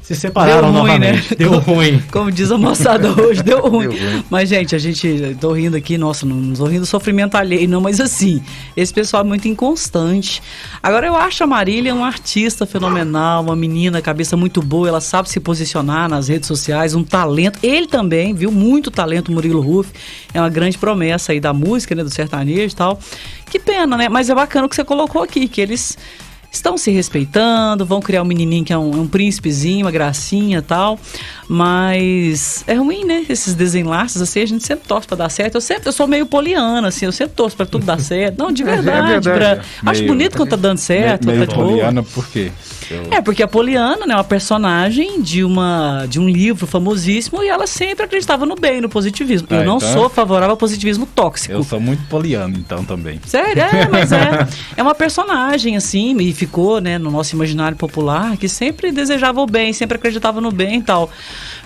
se 0.09 0.15
separaram 0.15 0.73
Deu 0.73 0.81
ruim, 0.81 0.93
novamente. 0.93 1.31
né? 1.31 1.37
Deu 1.37 1.59
ruim. 1.59 2.03
Como 2.11 2.33
diz 2.33 2.51
a 2.51 2.57
moçada 2.57 3.11
hoje, 3.13 3.43
deu 3.43 3.61
ruim. 3.61 3.91
Deu 3.91 4.11
ruim. 4.11 4.25
Mas, 4.31 4.49
gente, 4.49 4.75
a 4.75 4.79
gente, 4.79 5.37
tô 5.39 5.53
rindo 5.53 5.77
aqui, 5.77 5.99
nossa, 5.99 6.25
não, 6.25 6.35
não 6.35 6.55
tô 6.55 6.65
rindo 6.65 6.81
do 6.81 6.87
sofrimento 6.87 7.35
alheio, 7.35 7.69
não, 7.69 7.79
mas 7.79 8.01
assim, 8.01 8.43
esse 8.75 8.91
pessoal 8.91 9.23
é 9.23 9.27
muito 9.27 9.47
inconstante. 9.47 10.43
Agora, 10.83 11.07
eu 11.07 11.15
acho 11.15 11.45
a 11.45 11.47
Marília 11.47 11.95
uma 11.95 12.07
artista 12.07 12.65
fenomenal, 12.65 13.43
uma 13.43 13.55
menina, 13.55 14.01
cabeça 14.01 14.35
muito 14.35 14.63
boa, 14.63 14.89
ela 14.89 15.01
sabe 15.03 15.29
se 15.29 15.39
posicionar 15.41 16.09
nas 16.09 16.29
redes 16.29 16.47
sociais, 16.47 16.95
um 16.95 17.05
talento. 17.05 17.59
Ele 17.63 17.87
também, 17.87 18.33
viu? 18.33 18.51
Muito 18.51 18.91
talento, 18.91 19.31
Murilo 19.31 19.61
Ruff. 19.61 19.91
É 20.33 20.41
uma 20.41 20.49
grande 20.49 20.79
promessa 20.79 21.33
aí 21.33 21.41
da 21.41 21.53
música, 21.53 21.95
né, 21.95 22.03
do 22.03 22.09
sertanejo 22.09 22.73
e 22.73 22.77
tal. 22.77 22.99
Que 23.51 23.59
pena, 23.59 23.95
né? 23.95 24.09
Mas 24.09 24.31
é 24.31 24.35
bacana 24.35 24.65
o 24.65 24.71
que 24.71 24.77
você 24.77 24.85
colocou 24.85 25.23
aqui, 25.23 25.47
que 25.49 25.61
eles 25.61 25.99
estão 26.51 26.77
se 26.79 26.91
respeitando, 26.91 27.85
vão 27.85 28.01
criar 28.01 28.23
um 28.23 28.25
menininho 28.25 28.65
que 28.65 28.73
é 28.73 28.79
um, 28.79 28.93
é 28.93 28.97
um 28.97 29.07
príncipezinho, 29.07 29.85
uma 29.87 29.91
gracinha 29.93 30.59
e 30.59 30.63
tal. 30.63 30.99
Mas 31.49 32.63
é 32.67 32.75
ruim, 32.75 33.05
né? 33.05 33.25
Esses 33.29 33.55
desenlaces, 33.55 34.21
assim, 34.23 34.41
a 34.41 34.47
gente 34.47 34.65
sempre 34.65 34.87
torce 34.87 35.07
pra 35.07 35.17
dar 35.17 35.29
certo. 35.29 35.57
Eu 35.57 35.61
sempre, 35.61 35.89
eu 35.89 35.93
sou 35.93 36.07
meio 36.07 36.25
poliana, 36.27 36.89
assim, 36.89 37.05
eu 37.07 37.13
sempre 37.13 37.35
torço 37.35 37.57
pra 37.57 37.67
tudo 37.67 37.85
dar 37.85 38.01
certo. 38.01 38.39
Não, 38.39 38.53
de 38.53 38.63
É, 38.63 38.67
é 38.67 38.77
verdade. 38.77 39.29
verdade. 39.29 39.61
pra- 39.83 39.91
Acho 39.91 40.01
Meio- 40.03 40.13
bonito 40.13 40.37
quando 40.37 40.51
tá 40.51 40.57
dando 40.57 40.79
certo, 40.79 41.27
meio 41.27 41.41
tá 41.41 41.47
de 41.47 41.55
boa. 41.55 41.69
poliana, 41.69 42.03
por 42.03 42.27
quê? 42.29 42.51
É, 43.11 43.21
porque 43.21 43.43
a 43.43 43.49
Poliana, 43.49 44.07
né, 44.07 44.13
é 44.15 44.17
uma 44.17 44.25
personagem 44.25 45.21
de, 45.21 45.45
uma, 45.45 46.07
de 46.09 46.19
um 46.19 46.29
livro 46.29 46.67
famosíssimo 46.67 47.43
e 47.43 47.49
ela 47.49 47.67
sempre 47.67 48.05
acreditava 48.05 48.47
no 48.47 48.55
bem, 48.55 48.81
no 48.81 48.89
positivismo. 48.89 49.49
Ah, 49.51 49.57
eu 49.57 49.65
não 49.65 49.77
então- 49.77 49.93
sou 49.93 50.09
favorável 50.09 50.51
ao 50.53 50.57
positivismo 50.57 51.07
tóxico. 51.07 51.53
Eu 51.55 51.63
sou 51.63 51.81
muito 51.81 52.03
poliano, 52.09 52.57
então, 52.57 52.85
também. 52.85 53.21
Sério? 53.27 53.63
É, 53.63 53.89
mas 53.91 54.13
é. 54.13 54.47
É 54.77 54.83
uma 54.83 54.95
personagem, 54.95 55.77
assim, 55.77 56.17
e 56.19 56.33
ficou, 56.33 56.81
né, 56.81 56.99
no 56.99 57.11
nosso 57.11 57.35
imaginário 57.35 57.77
popular, 57.77 58.37
que 58.37 58.49
sempre 58.49 58.91
desejava 58.93 59.41
o 59.41 59.47
bem, 59.47 59.73
sempre 59.73 59.97
acreditava 59.97 60.41
no 60.41 60.51
bem 60.51 60.79
e 60.79 60.83
tal. 60.83 61.11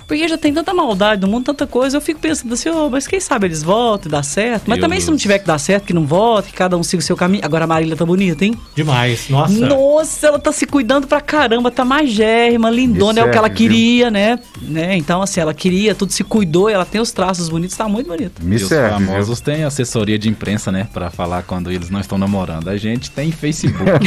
Porque 0.06 0.26
já 0.28 0.36
tem 0.36 0.52
tanta 0.52 0.74
maldade 0.74 1.22
no 1.22 1.28
mundo, 1.28 1.44
tanta 1.44 1.66
coisa, 1.66 1.96
eu 1.96 2.00
fico 2.00 2.20
pensando 2.20 2.52
assim, 2.52 2.68
ô, 2.68 2.90
mas 2.90 3.06
quem 3.06 3.18
sabe 3.20 3.46
eles 3.46 3.62
voltam 3.62 4.08
e 4.08 4.12
dá 4.12 4.22
certo. 4.22 4.64
Mas 4.66 4.78
E 4.78 4.80
também 4.80 5.00
se 5.00 5.10
não 5.10 5.16
tiver 5.16 5.38
que 5.38 5.46
dar 5.46 5.58
certo, 5.58 5.84
que 5.84 5.92
não 5.92 6.04
volte, 6.04 6.48
que 6.48 6.54
cada 6.54 6.76
um 6.76 6.82
siga 6.82 7.00
o 7.00 7.04
seu 7.06 7.16
caminho. 7.16 7.42
Agora 7.44 7.64
a 7.64 7.66
Marília 7.66 7.96
tá 7.96 8.04
bonita, 8.04 8.44
hein? 8.44 8.58
Demais. 8.74 9.28
Nossa. 9.30 9.54
Nossa, 9.66 10.26
ela 10.26 10.38
tá 10.38 10.52
se 10.52 10.66
cuidando 10.66 11.06
pra 11.12 11.20
caramba, 11.20 11.70
tá 11.70 11.84
magérrima, 11.84 12.70
lindona, 12.70 13.12
Me 13.12 13.20
é 13.20 13.24
o 13.24 13.30
que 13.30 13.36
ela 13.36 13.48
viu? 13.48 13.56
queria, 13.58 14.10
né? 14.10 14.38
né? 14.62 14.96
Então, 14.96 15.20
assim, 15.20 15.40
ela 15.40 15.52
queria, 15.52 15.94
tudo 15.94 16.10
se 16.10 16.24
cuidou, 16.24 16.70
ela 16.70 16.86
tem 16.86 17.00
os 17.02 17.12
traços 17.12 17.50
bonitos, 17.50 17.76
tá 17.76 17.86
muito 17.86 18.06
bonita. 18.06 18.40
Me 18.42 18.54
e 18.54 18.62
os 18.62 18.66
serve, 18.66 18.96
viu? 18.96 19.06
famosos 19.08 19.38
têm 19.42 19.62
assessoria 19.62 20.18
de 20.18 20.30
imprensa, 20.30 20.72
né? 20.72 20.88
Pra 20.90 21.10
falar 21.10 21.42
quando 21.42 21.70
eles 21.70 21.90
não 21.90 22.00
estão 22.00 22.16
namorando. 22.16 22.68
A 22.70 22.78
gente 22.78 23.10
tem 23.10 23.30
Facebook. 23.30 23.82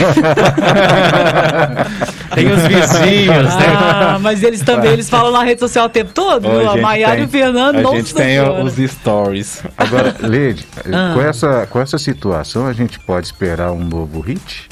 Tem 2.33 2.51
os 2.51 2.61
vizinhos, 2.63 3.55
né? 3.55 3.65
Ah, 3.77 4.19
mas 4.19 4.43
eles 4.43 4.61
também, 4.61 4.91
eles 4.91 5.09
falam 5.09 5.31
na 5.31 5.43
rede 5.43 5.59
social 5.59 5.85
o 5.85 5.89
tempo 5.89 6.11
todo, 6.13 6.45
Ô, 6.47 6.51
viu? 6.51 6.69
A 6.69 6.73
gente 6.73 6.81
Maiara 6.81 7.13
tem- 7.15 7.23
e 7.23 7.25
o 7.25 7.29
Fernando, 7.29 7.77
A 7.77 7.81
nossa 7.81 7.95
gente 7.97 8.13
tem 8.13 8.25
senhora. 8.27 8.63
os 8.63 8.73
stories. 8.91 9.63
Agora, 9.77 10.15
Leide, 10.19 10.65
Ah. 10.91 11.11
com, 11.13 11.21
essa, 11.21 11.67
com 11.67 11.79
essa 11.79 11.97
situação, 11.97 12.67
a 12.67 12.73
gente 12.73 12.99
pode 12.99 13.27
esperar 13.27 13.71
um 13.71 13.83
novo 13.85 14.19
hit? 14.19 14.67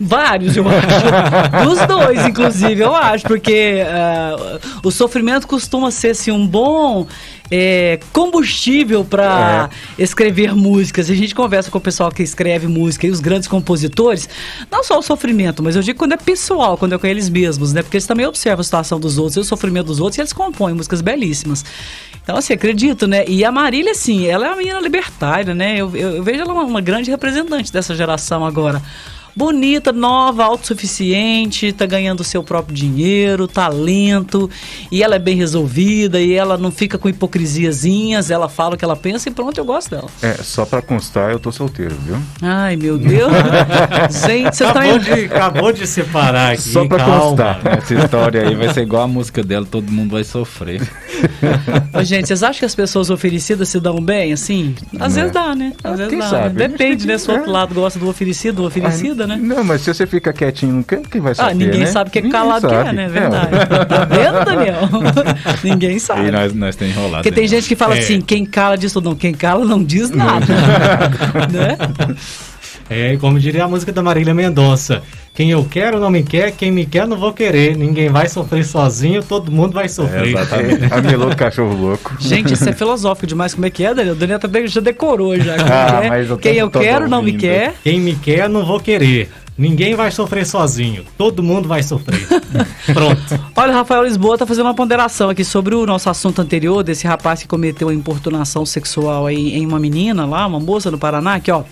Vários, 0.00 0.56
eu 0.56 0.64
acho. 0.68 0.86
Dos 1.68 1.86
dois, 1.86 2.26
inclusive, 2.26 2.80
eu 2.82 2.94
acho, 2.94 3.24
porque 3.24 3.82
ah, 3.86 4.58
o 4.84 4.90
sofrimento 4.90 5.46
costuma 5.46 5.90
ser 5.90 6.10
assim, 6.10 6.30
um 6.30 6.46
bom 6.46 7.06
é, 7.50 7.98
combustível 8.12 9.04
para 9.04 9.68
escrever 9.98 10.54
músicas. 10.54 11.10
A 11.10 11.14
gente 11.14 11.34
conversa 11.34 11.70
com 11.70 11.78
o 11.78 11.80
pessoal 11.80 12.10
que 12.12 12.22
escreve 12.22 12.68
música 12.68 13.06
e 13.06 13.10
os 13.10 13.18
grandes 13.20 13.48
compositores, 13.48 14.28
não 14.70 14.84
só 14.84 14.98
o 14.98 15.02
sofrimento, 15.02 15.62
mas 15.62 15.74
eu 15.74 15.82
digo 15.82 15.98
quando 15.98 16.12
é 16.12 16.16
pessoal, 16.16 16.76
quando 16.78 16.94
é 16.94 16.98
com 16.98 17.06
eles 17.06 17.28
mesmos, 17.28 17.72
né? 17.72 17.82
Porque 17.82 17.96
eles 17.96 18.06
também 18.06 18.24
observam 18.26 18.60
a 18.60 18.64
situação 18.64 19.00
dos 19.00 19.18
outros 19.18 19.36
e 19.36 19.40
o 19.40 19.44
sofrimento 19.44 19.86
dos 19.86 19.98
outros 19.98 20.18
e 20.18 20.20
eles 20.20 20.32
compõem 20.32 20.74
músicas 20.74 21.00
belíssimas. 21.00 21.64
Então, 22.22 22.36
assim, 22.36 22.52
acredito, 22.52 23.06
né? 23.06 23.24
E 23.26 23.44
a 23.44 23.50
Marília, 23.50 23.92
assim, 23.92 24.26
ela 24.26 24.46
é 24.46 24.48
uma 24.50 24.56
menina 24.58 24.78
libertária, 24.80 25.54
né? 25.54 25.76
Eu, 25.78 25.90
eu- 25.96 26.16
eu 26.16 26.22
vejo 26.22 26.42
ela 26.42 26.52
uma, 26.52 26.62
uma 26.64 26.80
grande 26.80 27.10
representante 27.10 27.72
dessa 27.72 27.96
geração 27.96 28.44
agora. 28.44 28.80
Bonita, 29.38 29.92
nova, 29.92 30.42
autossuficiente, 30.42 31.72
tá 31.72 31.86
ganhando 31.86 32.24
seu 32.24 32.42
próprio 32.42 32.74
dinheiro, 32.74 33.46
talento, 33.46 34.50
e 34.90 35.00
ela 35.00 35.14
é 35.14 35.18
bem 35.20 35.36
resolvida, 35.36 36.20
e 36.20 36.32
ela 36.34 36.58
não 36.58 36.72
fica 36.72 36.98
com 36.98 37.08
hipocrisiazinhas, 37.08 38.32
ela 38.32 38.48
fala 38.48 38.74
o 38.74 38.76
que 38.76 38.84
ela 38.84 38.96
pensa 38.96 39.28
e 39.28 39.32
pronto, 39.32 39.56
eu 39.56 39.64
gosto 39.64 39.90
dela. 39.90 40.08
É, 40.20 40.34
só 40.42 40.66
pra 40.66 40.82
constar, 40.82 41.30
eu 41.30 41.38
tô 41.38 41.52
solteiro, 41.52 41.94
viu? 42.04 42.16
Ai, 42.42 42.74
meu 42.74 42.98
Deus. 42.98 43.30
Gente, 44.26 44.56
você 44.56 44.64
tá 44.64 44.70
Acabou 44.70 44.96
indo... 44.96 45.04
de, 45.04 45.24
acabou 45.26 45.72
de 45.72 45.86
separar 45.86 46.52
aqui. 46.54 46.62
Só 46.62 46.84
pra 46.88 46.98
calma. 46.98 47.20
constar. 47.20 47.60
Essa 47.78 47.94
história 47.94 48.42
aí 48.48 48.56
vai 48.56 48.74
ser 48.74 48.82
igual 48.82 49.02
a 49.04 49.08
música 49.08 49.40
dela, 49.44 49.64
todo 49.64 49.88
mundo 49.92 50.10
vai 50.10 50.24
sofrer. 50.24 50.82
Ô, 51.94 52.02
gente, 52.02 52.26
vocês 52.26 52.42
acham 52.42 52.58
que 52.58 52.64
as 52.64 52.74
pessoas 52.74 53.08
oferecidas 53.08 53.68
se 53.68 53.78
dão 53.78 54.00
bem, 54.00 54.32
assim? 54.32 54.74
Às 54.98 55.14
Né? 55.14 55.20
vezes 55.22 55.32
dá, 55.32 55.54
né? 55.54 55.72
Às 55.84 55.92
Ah, 55.92 55.94
vezes 55.96 56.10
quem 56.10 56.18
dá. 56.18 56.28
sabe? 56.28 56.58
né? 56.58 56.66
Depende, 56.68 57.06
né? 57.06 57.16
Se 57.18 57.30
o 57.30 57.32
É. 57.32 57.36
outro 57.36 57.52
lado 57.52 57.72
gosta 57.72 58.00
do 58.00 58.08
oferecido, 58.08 58.56
do 58.56 58.64
oferecida, 58.64 59.27
né? 59.28 59.38
Não, 59.40 59.62
mas 59.62 59.82
se 59.82 59.92
você 59.94 60.06
fica 60.06 60.32
quietinho 60.32 60.72
no 60.72 60.82
canto, 60.84 61.08
quem 61.08 61.20
vai 61.20 61.34
saber, 61.34 61.50
Ah, 61.50 61.54
ninguém 61.54 61.80
né? 61.80 61.86
sabe 61.86 62.10
que 62.10 62.18
é 62.18 62.22
Ninguém 62.22 62.32
calado 62.40 62.66
que 62.68 62.74
é, 62.74 62.92
né? 62.92 63.08
Verdade. 63.08 63.50
Tá 63.88 64.04
vendo, 64.04 64.44
Daniel? 64.44 64.78
ninguém 65.62 65.98
sabe. 65.98 66.28
E 66.28 66.30
nós, 66.32 66.54
nós 66.54 66.74
tem 66.74 66.88
enrolado. 66.88 67.22
Porque 67.22 67.30
tem 67.30 67.44
né? 67.44 67.48
gente 67.48 67.68
que 67.68 67.76
fala 67.76 67.94
É. 67.96 67.98
assim, 68.00 68.20
quem 68.20 68.44
cala 68.44 68.76
diz 68.76 68.92
tudo, 68.92 69.10
não. 69.10 69.14
Quem 69.16 69.32
cala 69.32 69.64
não 69.64 69.84
diz 69.84 70.10
nada. 70.10 70.46
né? 71.52 71.76
É, 72.90 73.16
como 73.18 73.38
diria 73.38 73.64
a 73.64 73.68
música 73.68 73.92
da 73.92 74.02
Marília 74.02 74.32
Mendonça. 74.34 75.02
Quem 75.34 75.50
eu 75.50 75.64
quero 75.70 76.00
não 76.00 76.10
me 76.10 76.22
quer, 76.22 76.50
quem 76.50 76.72
me 76.72 76.84
quer 76.84 77.06
não 77.06 77.16
vou 77.16 77.32
querer. 77.32 77.76
Ninguém 77.76 78.08
vai 78.08 78.28
sofrer 78.28 78.64
sozinho, 78.64 79.22
todo 79.22 79.52
mundo 79.52 79.72
vai 79.74 79.88
sofrer. 79.88 80.34
É, 80.34 80.88
Amelou 80.94 81.34
cachorro 81.36 81.76
louco. 81.76 82.16
Gente, 82.18 82.54
isso 82.54 82.68
é 82.68 82.72
filosófico 82.72 83.26
demais. 83.26 83.54
Como 83.54 83.66
é 83.66 83.70
que 83.70 83.84
é, 83.84 83.94
Daniel? 83.94 84.14
O 84.14 84.18
Daniel 84.18 84.38
também 84.38 84.66
já 84.66 84.80
decorou 84.80 85.38
já. 85.38 85.54
Ah, 85.68 86.04
é? 86.04 86.08
mas 86.08 86.30
eu 86.30 86.38
Quem 86.38 86.56
eu 86.56 86.70
quero 86.70 87.08
não 87.08 87.22
me 87.22 87.32
ouvindo. 87.32 87.40
quer. 87.40 87.74
Quem 87.84 88.00
me 88.00 88.14
quer 88.16 88.48
não 88.48 88.64
vou 88.64 88.80
querer. 88.80 89.30
Ninguém 89.58 89.96
vai 89.96 90.12
sofrer 90.12 90.46
sozinho, 90.46 91.04
todo 91.18 91.42
mundo 91.42 91.66
vai 91.66 91.82
sofrer. 91.82 92.24
Pronto. 92.94 93.50
Olha, 93.56 93.72
o 93.72 93.74
Rafael 93.74 94.04
Lisboa 94.04 94.38
tá 94.38 94.46
fazendo 94.46 94.66
uma 94.66 94.74
ponderação 94.74 95.28
aqui 95.28 95.44
sobre 95.44 95.74
o 95.74 95.84
nosso 95.84 96.08
assunto 96.08 96.40
anterior, 96.40 96.84
desse 96.84 97.08
rapaz 97.08 97.42
que 97.42 97.48
cometeu 97.48 97.88
a 97.88 97.94
importunação 97.94 98.64
sexual 98.64 99.26
aí 99.26 99.54
em 99.54 99.66
uma 99.66 99.80
menina 99.80 100.24
lá, 100.24 100.46
uma 100.46 100.60
moça 100.60 100.92
no 100.92 100.98
Paraná, 100.98 101.34
aqui 101.34 101.50
ó. 101.50 101.64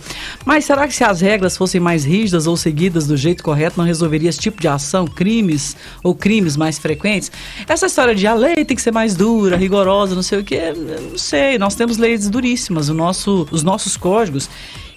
Mas 0.43 0.65
será 0.65 0.85
que 0.85 0.93
se 0.93 1.05
as 1.05 1.21
regras 1.21 1.55
fossem 1.55 1.79
mais 1.79 2.03
rígidas 2.03 2.45
ou 2.45 2.57
seguidas 2.57 3.07
do 3.07 3.15
jeito 3.15 3.41
correto, 3.41 3.77
não 3.77 3.85
resolveria 3.85 4.29
esse 4.29 4.39
tipo 4.39 4.59
de 4.59 4.67
ação, 4.67 5.07
crimes 5.07 5.77
ou 6.03 6.13
crimes 6.13 6.57
mais 6.57 6.77
frequentes? 6.77 7.31
Essa 7.69 7.85
história 7.85 8.13
de 8.13 8.27
a 8.27 8.33
lei 8.33 8.65
tem 8.65 8.75
que 8.75 8.81
ser 8.81 8.91
mais 8.91 9.15
dura, 9.15 9.55
rigorosa, 9.55 10.13
não 10.13 10.21
sei 10.21 10.39
o 10.39 10.45
eu 10.51 10.75
não 11.11 11.17
sei. 11.17 11.57
Nós 11.57 11.73
temos 11.73 11.97
leis 11.97 12.29
duríssimas, 12.29 12.89
o 12.89 12.93
nosso, 12.93 13.47
os 13.49 13.63
nossos 13.63 13.95
códigos. 13.95 14.49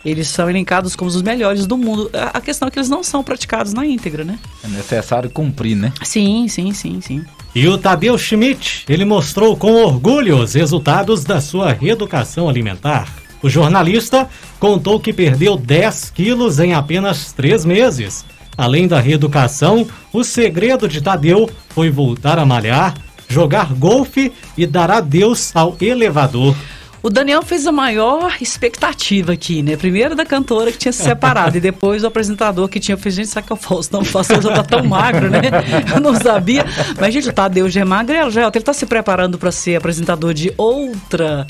Eles 0.05 0.29
são 0.29 0.49
elencados 0.49 0.97
como 0.97 1.11
os 1.11 1.21
melhores 1.21 1.67
do 1.67 1.77
mundo. 1.77 2.11
A 2.33 2.41
questão 2.41 2.69
é 2.69 2.71
que 2.71 2.79
eles 2.79 2.89
não 2.89 3.03
são 3.03 3.23
praticados 3.23 3.75
na 3.75 3.85
íntegra, 3.85 4.25
né? 4.25 4.39
É 4.65 4.69
necessário 4.69 5.29
cumprir, 5.29 5.77
né? 5.77 5.93
Sim, 6.03 6.49
sim, 6.49 6.73
sim, 6.73 7.01
sim. 7.01 7.25
E 7.55 7.67
o 7.69 7.77
Tadeu 7.77 8.17
Schmidt, 8.17 8.85
ele 8.89 9.05
mostrou 9.05 9.57
com 9.57 9.75
orgulho 9.75 10.39
os 10.39 10.55
resultados 10.55 11.25
da 11.25 11.41
sua 11.41 11.73
reeducação 11.73 12.49
alimentar. 12.49 13.09
O 13.43 13.51
jornalista 13.51 14.29
contou 14.59 15.01
que 15.01 15.13
perdeu 15.13 15.57
10 15.57 16.11
quilos 16.11 16.59
em 16.61 16.75
apenas 16.75 17.33
3 17.33 17.65
meses. 17.65 18.25
Além 18.57 18.87
da 18.87 19.01
reeducação, 19.01 19.87
o 20.13 20.23
segredo 20.23 20.87
de 20.87 21.01
Tadeu 21.01 21.49
foi 21.71 21.91
voltar 21.91 22.39
a 22.39 22.45
malhar, 22.45 22.95
jogar 23.29 23.73
golfe 23.75 24.33
e 24.57 24.67
dar 24.67 24.91
adeus 24.91 25.55
ao 25.55 25.77
elevador. 25.81 26.55
O 27.03 27.09
Daniel 27.09 27.43
fez 27.43 27.67
a 27.67 27.73
maior 27.73 28.37
expectativa 28.43 29.33
aqui, 29.33 29.63
né? 29.63 29.75
Primeiro 29.77 30.15
da 30.15 30.27
cantora 30.27 30.71
que 30.71 30.77
tinha 30.77 30.93
se 30.93 31.03
separado 31.03 31.57
e 31.57 31.61
depois 31.61 32.05
o 32.05 32.07
apresentador 32.07 32.69
que 32.69 32.79
tinha 32.79 32.97
feito, 32.97 33.15
gente, 33.15 33.29
sabe 33.29 33.47
que 33.47 33.53
eu 33.53 33.57
faço? 33.57 33.91
Não, 33.93 34.01
o 34.01 34.05
Faustão 34.05 34.41
já 34.43 34.53
tá 34.53 34.63
tão 34.63 34.85
magro, 34.85 35.31
né? 35.31 35.41
Eu 35.95 36.01
não 36.01 36.15
sabia. 36.15 36.65
Mas, 37.01 37.15
gente, 37.15 37.29
o 37.31 37.33
Tadeu 37.33 37.71
já 37.71 37.81
é 37.81 37.85
magrelo, 37.85 38.31
já. 38.31 38.43
Ele 38.43 38.61
tá 38.61 38.73
se 38.73 38.85
preparando 38.85 39.39
para 39.39 39.51
ser 39.51 39.77
apresentador 39.77 40.35
de 40.35 40.53
outra 40.59 41.47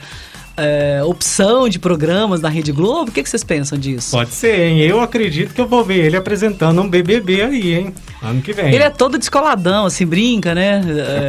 é, 0.61 1.03
opção 1.05 1.69
de 1.69 1.79
programas 1.79 2.41
na 2.41 2.49
Rede 2.49 2.71
Globo. 2.73 3.11
O 3.11 3.13
que, 3.13 3.23
que 3.23 3.29
vocês 3.31 3.43
pensam 3.43 3.79
disso? 3.79 4.11
Pode 4.13 4.31
ser, 4.31 4.59
hein? 4.61 4.81
Eu 4.81 5.01
acredito 5.01 5.55
que 5.55 5.61
eu 5.61 5.67
vou 5.67 5.85
ver 5.85 6.05
ele 6.07 6.17
apresentando 6.17 6.81
um 6.81 6.89
BBB 6.89 7.43
aí, 7.43 7.75
hein? 7.75 7.95
Ano 8.23 8.43
que 8.43 8.53
vem. 8.53 8.75
Ele 8.75 8.83
é 8.85 8.91
todo 8.91 9.19
descoladão, 9.19 9.87
assim, 9.87 10.07
brinca, 10.07 10.55
né? 10.55 10.81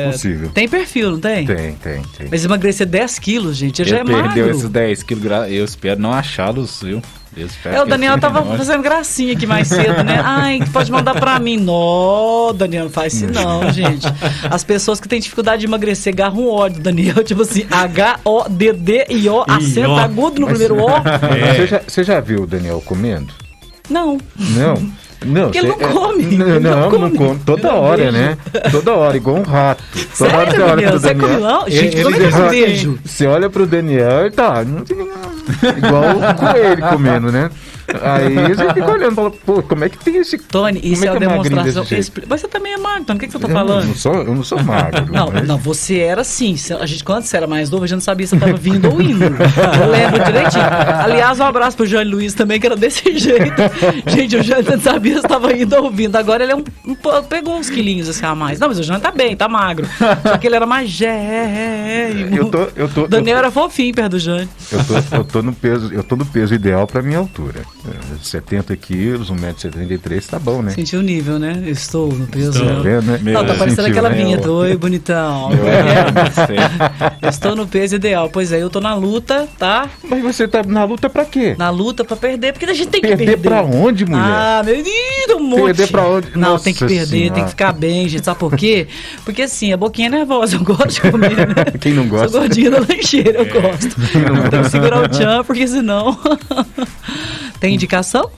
É 0.06 0.12
possível. 0.12 0.50
Tem 0.50 0.68
perfil, 0.68 1.12
não 1.12 1.20
tem? 1.20 1.46
Tem, 1.46 1.74
tem, 1.76 2.02
tem. 2.18 2.28
Mas 2.30 2.44
emagrecer 2.44 2.86
10 2.86 3.20
quilos, 3.20 3.56
gente, 3.58 3.82
ele 3.82 3.90
já 3.90 3.98
é 3.98 4.02
Ele 4.02 4.10
perdeu 4.14 4.28
magro. 4.46 4.50
esses 4.52 4.70
10 4.70 5.04
quilos, 5.04 5.26
eu 5.50 5.66
espero 5.66 6.00
não 6.00 6.12
achá-los, 6.12 6.82
viu? 6.84 7.02
É, 7.66 7.82
o 7.82 7.86
Daniel 7.86 8.20
tava 8.20 8.42
não- 8.42 8.58
fazendo 8.58 8.82
gracinha 8.84 9.32
aqui 9.34 9.48
mais 9.48 9.68
cedo, 9.70 10.04
né? 10.04 10.20
Ai, 10.26 10.60
pode 10.74 10.92
mandar 10.92 11.14
pra 11.16 11.40
mim. 11.40 11.56
Não, 11.58 12.54
Daniel, 12.54 12.84
não 12.86 12.92
faz 12.92 13.14
isso 13.14 13.28
não, 13.32 13.72
gente. 13.72 14.06
As 14.50 14.64
pessoas 14.66 15.00
que 15.00 15.08
têm 15.08 15.20
dificuldade 15.20 15.62
de 15.62 15.66
emagrecer 15.66 16.12
agarram 16.14 16.40
o 16.40 16.52
ódio, 16.54 16.82
Daniel. 16.82 17.24
Tipo 17.24 17.44
assim, 17.44 17.66
H-O-D-D-I-O, 17.72 19.44
acento 19.48 19.92
agudo 19.96 20.42
no 20.42 20.48
Mas- 20.48 20.58
primeiro 20.58 20.84
O. 20.84 20.90
É. 21.42 21.54
Você, 21.56 21.68
já, 21.68 21.82
você 21.88 22.04
já 22.04 22.20
viu 22.20 22.44
o 22.44 22.48
Daniel 22.48 22.82
comendo? 22.86 23.34
Não. 23.90 24.18
Não. 24.38 24.76
Não, 25.26 25.44
Porque 25.44 25.58
ele 25.60 25.68
não 25.68 25.78
come. 25.78 26.24
Não, 26.24 26.48
Ele 26.48 26.60
não 26.60 26.72
não, 26.72 26.80
não 26.82 26.90
come. 26.90 27.18
come. 27.18 27.40
Toda 27.46 27.68
Eu 27.70 27.76
hora, 27.76 28.12
né? 28.12 28.38
Toda 28.72 28.94
hora, 28.94 29.18
igual 29.18 29.36
um 29.38 29.44
rato. 29.44 29.84
Toda 30.18 30.36
hora 30.38 30.52
Sério, 30.52 30.56
você 30.56 30.62
olha 30.64 30.76
Daniel? 30.76 30.90
pro 30.92 31.00
Você 31.00 31.16
come 31.16 31.34
Daniel. 31.34 31.64
Gente, 31.68 31.96
Ele- 31.96 32.04
como 32.04 32.16
é 32.16 32.18
que 32.20 32.24
eu 32.24 32.28
ele- 32.30 32.38
não 32.40 32.50
vejo? 32.50 33.00
Você 33.06 33.28
olha 33.28 33.50
pro 33.50 33.68
Daniel 33.68 34.26
e 34.28 34.32
tá. 34.32 34.64
não 34.64 34.84
tem- 34.84 34.98
Igual 35.78 36.04
o 36.18 36.34
coelho 36.36 36.88
comendo, 36.90 37.32
né? 37.32 37.50
Aí 38.02 38.56
você 38.56 38.68
fica 38.74 38.86
olhando 38.92 39.12
e 39.12 39.16
fala, 39.16 39.32
pô, 39.32 39.62
como 39.64 39.84
é 39.84 39.90
que 39.90 39.98
tem 39.98 40.18
esse. 40.18 40.38
Tony, 40.38 40.80
isso 40.84 41.04
é, 41.04 41.08
é 41.08 41.10
a 41.12 41.14
magrinho 41.20 41.64
demonstração. 41.64 41.86
Mas 42.28 42.42
você 42.42 42.48
também 42.48 42.74
é 42.74 42.78
magro, 42.78 43.06
Tony. 43.06 43.18
O 43.18 43.20
que, 43.20 43.28
que 43.28 43.34
você 43.34 43.40
tá 43.40 43.48
Eu 43.48 43.54
não 43.54 43.68
falando? 43.68 43.96
sou, 43.96 44.14
eu 44.16 44.36
não 44.36 44.44
sou 44.44 44.64
magro. 44.64 45.12
Não, 45.12 45.32
mas- 45.32 45.48
não, 45.48 45.58
você 45.58 46.00
era. 46.00 46.24
Cê- 46.24 46.56
A 46.80 46.86
gente, 46.86 47.04
quando 47.04 47.24
você 47.24 47.38
era 47.38 47.48
mais 47.48 47.70
novo, 47.70 47.84
a 47.84 47.88
gente 47.88 47.96
não 47.98 48.02
sabia 48.02 48.26
se 48.28 48.36
você 48.36 48.40
tava 48.46 48.58
vindo 48.58 48.90
ou 48.92 49.02
indo. 49.02 49.24
Eu 49.26 49.90
lembro 49.90 50.24
direitinho. 50.24 50.64
Aliás, 51.04 51.40
um 51.40 51.44
abraço 51.46 51.78
pro 51.78 51.86
Jânio 51.86 52.14
Luiz 52.16 52.34
também, 52.34 52.60
que 52.60 52.66
era 52.66 52.76
desse 52.76 53.04
jeito. 53.18 53.54
Gente, 54.08 54.38
o 54.38 54.44
Jânio 54.44 54.72
não 54.72 54.80
sabia 54.82 55.18
se 55.22 55.28
tava 55.28 55.52
indo 55.54 55.76
ou 55.76 55.92
vindo. 55.92 56.16
Agora 56.16 56.44
ele 56.44 56.52
é 56.54 56.56
um, 56.56 56.64
um 56.86 56.96
pegou 57.28 57.58
uns 57.58 57.70
quilinhos 57.70 58.10
assim 58.10 58.26
a 58.26 58.34
mais. 58.36 58.60
Não, 58.60 58.68
mas 58.68 58.80
o 58.80 58.84
Jânio 58.84 59.02
tá 59.02 59.12
bem, 59.12 59.36
tá 59.36 59.48
magro. 59.48 59.88
Só 60.28 60.38
que 60.38 60.48
ele 60.48 60.56
era 60.56 60.66
mais 60.66 60.90
gérrimo. 60.90 62.36
Eu 62.36 62.50
tô, 62.50 62.68
eu 62.76 62.90
tô, 62.90 63.08
Daniel 63.08 63.36
eu, 63.36 63.40
era 63.40 63.52
fofinho 63.52 63.94
perto 63.94 64.12
do 64.12 64.20
Jânio. 64.20 64.50
eu 64.72 64.84
tô, 64.84 65.16
eu 65.18 65.24
tô 65.24 65.42
no 65.42 65.54
peso, 65.54 65.94
eu 65.94 66.04
tô 66.04 66.16
no 66.16 66.26
peso 66.26 66.54
ideal 66.54 66.86
pra 66.88 67.02
minha 67.02 67.18
altura. 67.20 67.62
É, 67.88 67.94
70 68.22 68.76
quilos, 68.78 69.32
1,73m, 69.32 70.26
tá 70.28 70.38
bom, 70.38 70.62
né? 70.62 70.70
Sentiu 70.72 71.00
o 71.00 71.02
nível, 71.02 71.40
né? 71.40 71.64
Eu 71.66 71.72
estou 71.72 72.12
no 72.14 72.28
peso. 72.28 72.52
Estou. 72.52 72.68
Tá 72.68 72.82
vendo, 72.82 73.02
né? 73.04 73.20
Não, 73.24 73.44
tá 73.44 73.56
parecendo 73.56 73.88
aquela 73.88 74.10
né? 74.10 74.16
vinheta. 74.18 74.52
Oi, 74.52 74.78
bonitão. 74.78 75.50
Eu 75.58 75.68
é. 75.68 76.06
Eu 77.24 77.30
estou 77.30 77.56
no 77.56 77.66
peso 77.66 77.96
ideal. 77.96 78.30
Pois 78.30 78.52
é, 78.52 78.62
eu 78.62 78.70
tô 78.70 78.80
na 78.80 78.94
luta, 78.94 79.48
tá? 79.58 79.90
Mas 80.04 80.22
você 80.22 80.48
tá 80.48 80.62
na 80.64 80.84
luta 80.84 81.10
pra 81.10 81.26
quê? 81.26 81.56
Na 81.58 81.70
luta 81.72 82.04
pra 82.04 82.16
perder, 82.16 82.54
porque 82.54 82.66
a 82.66 82.74
gente 82.74 82.90
tem 82.90 83.02
que 83.02 83.08
Perder 83.08 83.26
perder. 83.26 83.50
pra 83.50 83.62
onde, 83.64 84.06
mulher? 84.06 84.22
Ah, 84.24 84.62
menino, 84.64 85.38
um 85.38 85.44
monte. 85.44 85.64
Perder 85.66 85.88
pra 85.88 86.08
onde? 86.08 86.32
Não, 86.36 86.52
Nossa 86.52 86.64
tem 86.64 86.74
que 86.74 86.80
perder, 86.86 87.08
Senhora. 87.08 87.34
tem 87.34 87.44
que 87.44 87.50
ficar 87.50 87.74
bem, 87.74 88.08
gente. 88.08 88.24
Sabe 88.26 88.40
por 88.40 88.56
quê? 88.56 88.88
Porque 89.26 89.42
assim, 89.44 89.74
a 89.74 89.78
boquinha 89.78 90.08
é 90.08 90.12
nervosa, 90.12 90.56
eu 90.56 90.64
gosto 90.64 90.90
de 90.90 91.12
comer, 91.12 91.36
né? 91.48 91.56
Quem 91.82 91.94
não 91.94 92.08
gosta? 92.08 92.30
Sou 92.30 92.40
gordinha 92.42 92.70
da 92.72 92.80
lancheira, 92.80 93.40
eu 93.40 93.46
gosto. 93.62 93.96
Tem 94.52 94.62
que 94.64 94.70
segurar 94.70 95.04
o 95.04 95.08
tchan, 95.10 95.44
porque 95.44 95.68
senão... 95.68 96.18
tem 97.62 97.76
indicação? 97.76 98.30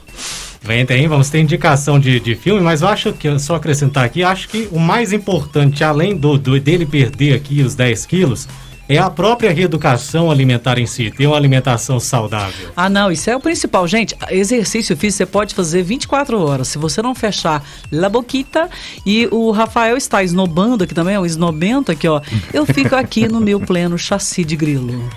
Vem, 0.62 0.86
tem, 0.86 1.08
vamos 1.08 1.28
ter 1.30 1.40
indicação 1.40 1.98
de, 1.98 2.20
de 2.20 2.34
filme, 2.34 2.60
mas 2.60 2.82
eu 2.82 2.88
acho 2.88 3.12
que, 3.12 3.38
só 3.38 3.56
acrescentar 3.56 4.04
aqui, 4.04 4.22
acho 4.22 4.48
que 4.48 4.68
o 4.70 4.78
mais 4.78 5.12
importante, 5.12 5.82
além 5.82 6.16
do, 6.16 6.38
do- 6.38 6.58
dele 6.60 6.86
perder 6.86 7.34
aqui 7.34 7.60
os 7.62 7.74
10 7.74 8.06
quilos, 8.06 8.48
é 8.88 8.98
a 8.98 9.08
própria 9.08 9.52
reeducação 9.52 10.30
alimentar 10.30 10.78
em 10.78 10.86
si, 10.86 11.10
ter 11.10 11.26
uma 11.26 11.36
alimentação 11.36 11.98
saudável. 11.98 12.70
Ah, 12.76 12.88
não, 12.88 13.10
isso 13.10 13.30
é 13.30 13.36
o 13.36 13.40
principal. 13.40 13.86
Gente, 13.86 14.14
exercício 14.30 14.96
físico 14.96 15.18
você 15.18 15.26
pode 15.26 15.54
fazer 15.54 15.82
24 15.82 16.38
horas. 16.40 16.68
Se 16.68 16.78
você 16.78 17.00
não 17.00 17.14
fechar 17.14 17.64
la 17.90 18.08
boquita, 18.08 18.68
e 19.06 19.28
o 19.30 19.50
Rafael 19.50 19.96
está 19.96 20.22
esnobando 20.22 20.84
aqui 20.84 20.94
também, 20.94 21.16
o 21.16 21.26
esnobento 21.26 21.92
aqui, 21.92 22.08
ó. 22.08 22.20
Eu 22.52 22.66
fico 22.66 22.94
aqui 22.94 23.28
no 23.28 23.40
meu 23.40 23.60
pleno 23.60 23.96
chassi 23.96 24.44
de 24.44 24.56
grilo. 24.56 25.08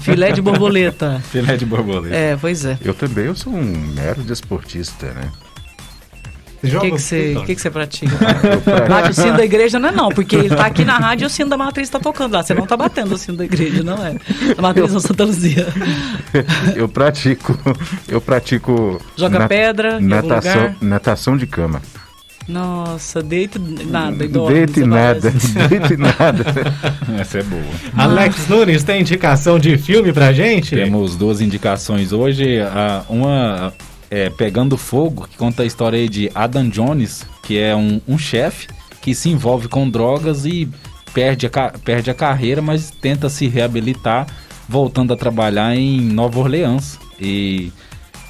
Filé 0.00 0.32
de 0.32 0.42
borboleta. 0.42 1.22
Filé 1.30 1.56
de 1.56 1.64
borboleta. 1.64 2.14
É, 2.14 2.36
pois 2.36 2.64
é. 2.64 2.78
Eu 2.82 2.94
também, 2.94 3.26
eu 3.26 3.34
sou 3.34 3.52
um 3.52 3.62
mero 3.94 4.22
desportista, 4.22 5.06
né? 5.12 5.30
O 6.62 6.80
que 6.80 6.90
que 6.90 6.98
você 6.98 7.36
que 7.46 7.54
que 7.54 7.60
você 7.60 7.70
pratica? 7.70 8.16
Eu 8.50 8.60
pra- 8.60 8.86
Bate 8.86 9.10
o 9.10 9.14
sino 9.14 9.36
da 9.36 9.44
igreja 9.44 9.78
não 9.78 9.88
é 9.88 9.92
não, 9.92 10.08
porque 10.08 10.36
ele 10.36 10.48
tá 10.48 10.66
aqui 10.66 10.84
na 10.84 10.98
rádio 10.98 11.24
e 11.24 11.26
o 11.26 11.30
sino 11.30 11.50
da 11.50 11.56
matriz 11.56 11.88
tá 11.88 12.00
tocando 12.00 12.32
lá. 12.34 12.42
Você 12.42 12.54
não 12.54 12.66
tá 12.66 12.76
batendo 12.76 13.14
o 13.14 13.18
sino 13.18 13.36
da 13.36 13.44
igreja, 13.44 13.82
não 13.82 14.04
é? 14.04 14.16
A 14.56 14.62
matriz 14.62 14.90
São 14.90 15.00
Santa 15.00 15.24
Luzia. 15.24 15.66
eu 16.74 16.88
pratico, 16.88 17.58
eu 18.08 18.20
pratico 18.20 19.00
Joga 19.16 19.38
na- 19.40 19.48
pedra 19.48 20.00
natação, 20.00 20.74
natação 20.80 21.36
de 21.36 21.46
cama. 21.46 21.80
Nossa, 22.48 23.22
deita 23.24 23.58
e 23.58 23.84
nada 23.84 24.24
e 24.24 24.28
dorme. 24.28 24.54
Deita 24.54 24.80
e 24.80 24.86
nada, 24.86 25.32
deita 25.68 25.94
e 25.94 25.96
nada. 25.96 26.44
Essa 27.20 27.38
é 27.38 27.42
boa. 27.42 27.62
Alex 27.96 28.46
Nunes 28.48 28.84
tem 28.84 29.00
indicação 29.00 29.58
de 29.58 29.76
filme 29.76 30.12
pra 30.12 30.32
gente? 30.32 30.76
Temos 30.76 31.16
duas 31.16 31.40
indicações 31.40 32.12
hoje. 32.12 32.60
a- 32.60 33.02
Uma 33.08 33.72
é 34.10 34.30
Pegando 34.30 34.76
Fogo, 34.76 35.26
que 35.28 35.36
conta 35.36 35.62
a 35.62 35.66
história 35.66 35.98
aí 35.98 36.08
de 36.08 36.30
Adam 36.34 36.68
Jones, 36.68 37.26
que 37.42 37.58
é 37.58 37.74
um, 37.74 38.00
um 38.06 38.18
chefe 38.18 38.68
que 39.00 39.14
se 39.14 39.28
envolve 39.28 39.68
com 39.68 39.88
drogas 39.88 40.44
e 40.44 40.68
perde 41.14 41.46
a, 41.46 41.50
perde 41.84 42.10
a 42.10 42.14
carreira, 42.14 42.60
mas 42.60 42.90
tenta 42.90 43.28
se 43.28 43.46
reabilitar, 43.48 44.26
voltando 44.68 45.12
a 45.12 45.16
trabalhar 45.16 45.74
em 45.76 46.00
Nova 46.00 46.38
Orleans. 46.40 46.98
E 47.20 47.72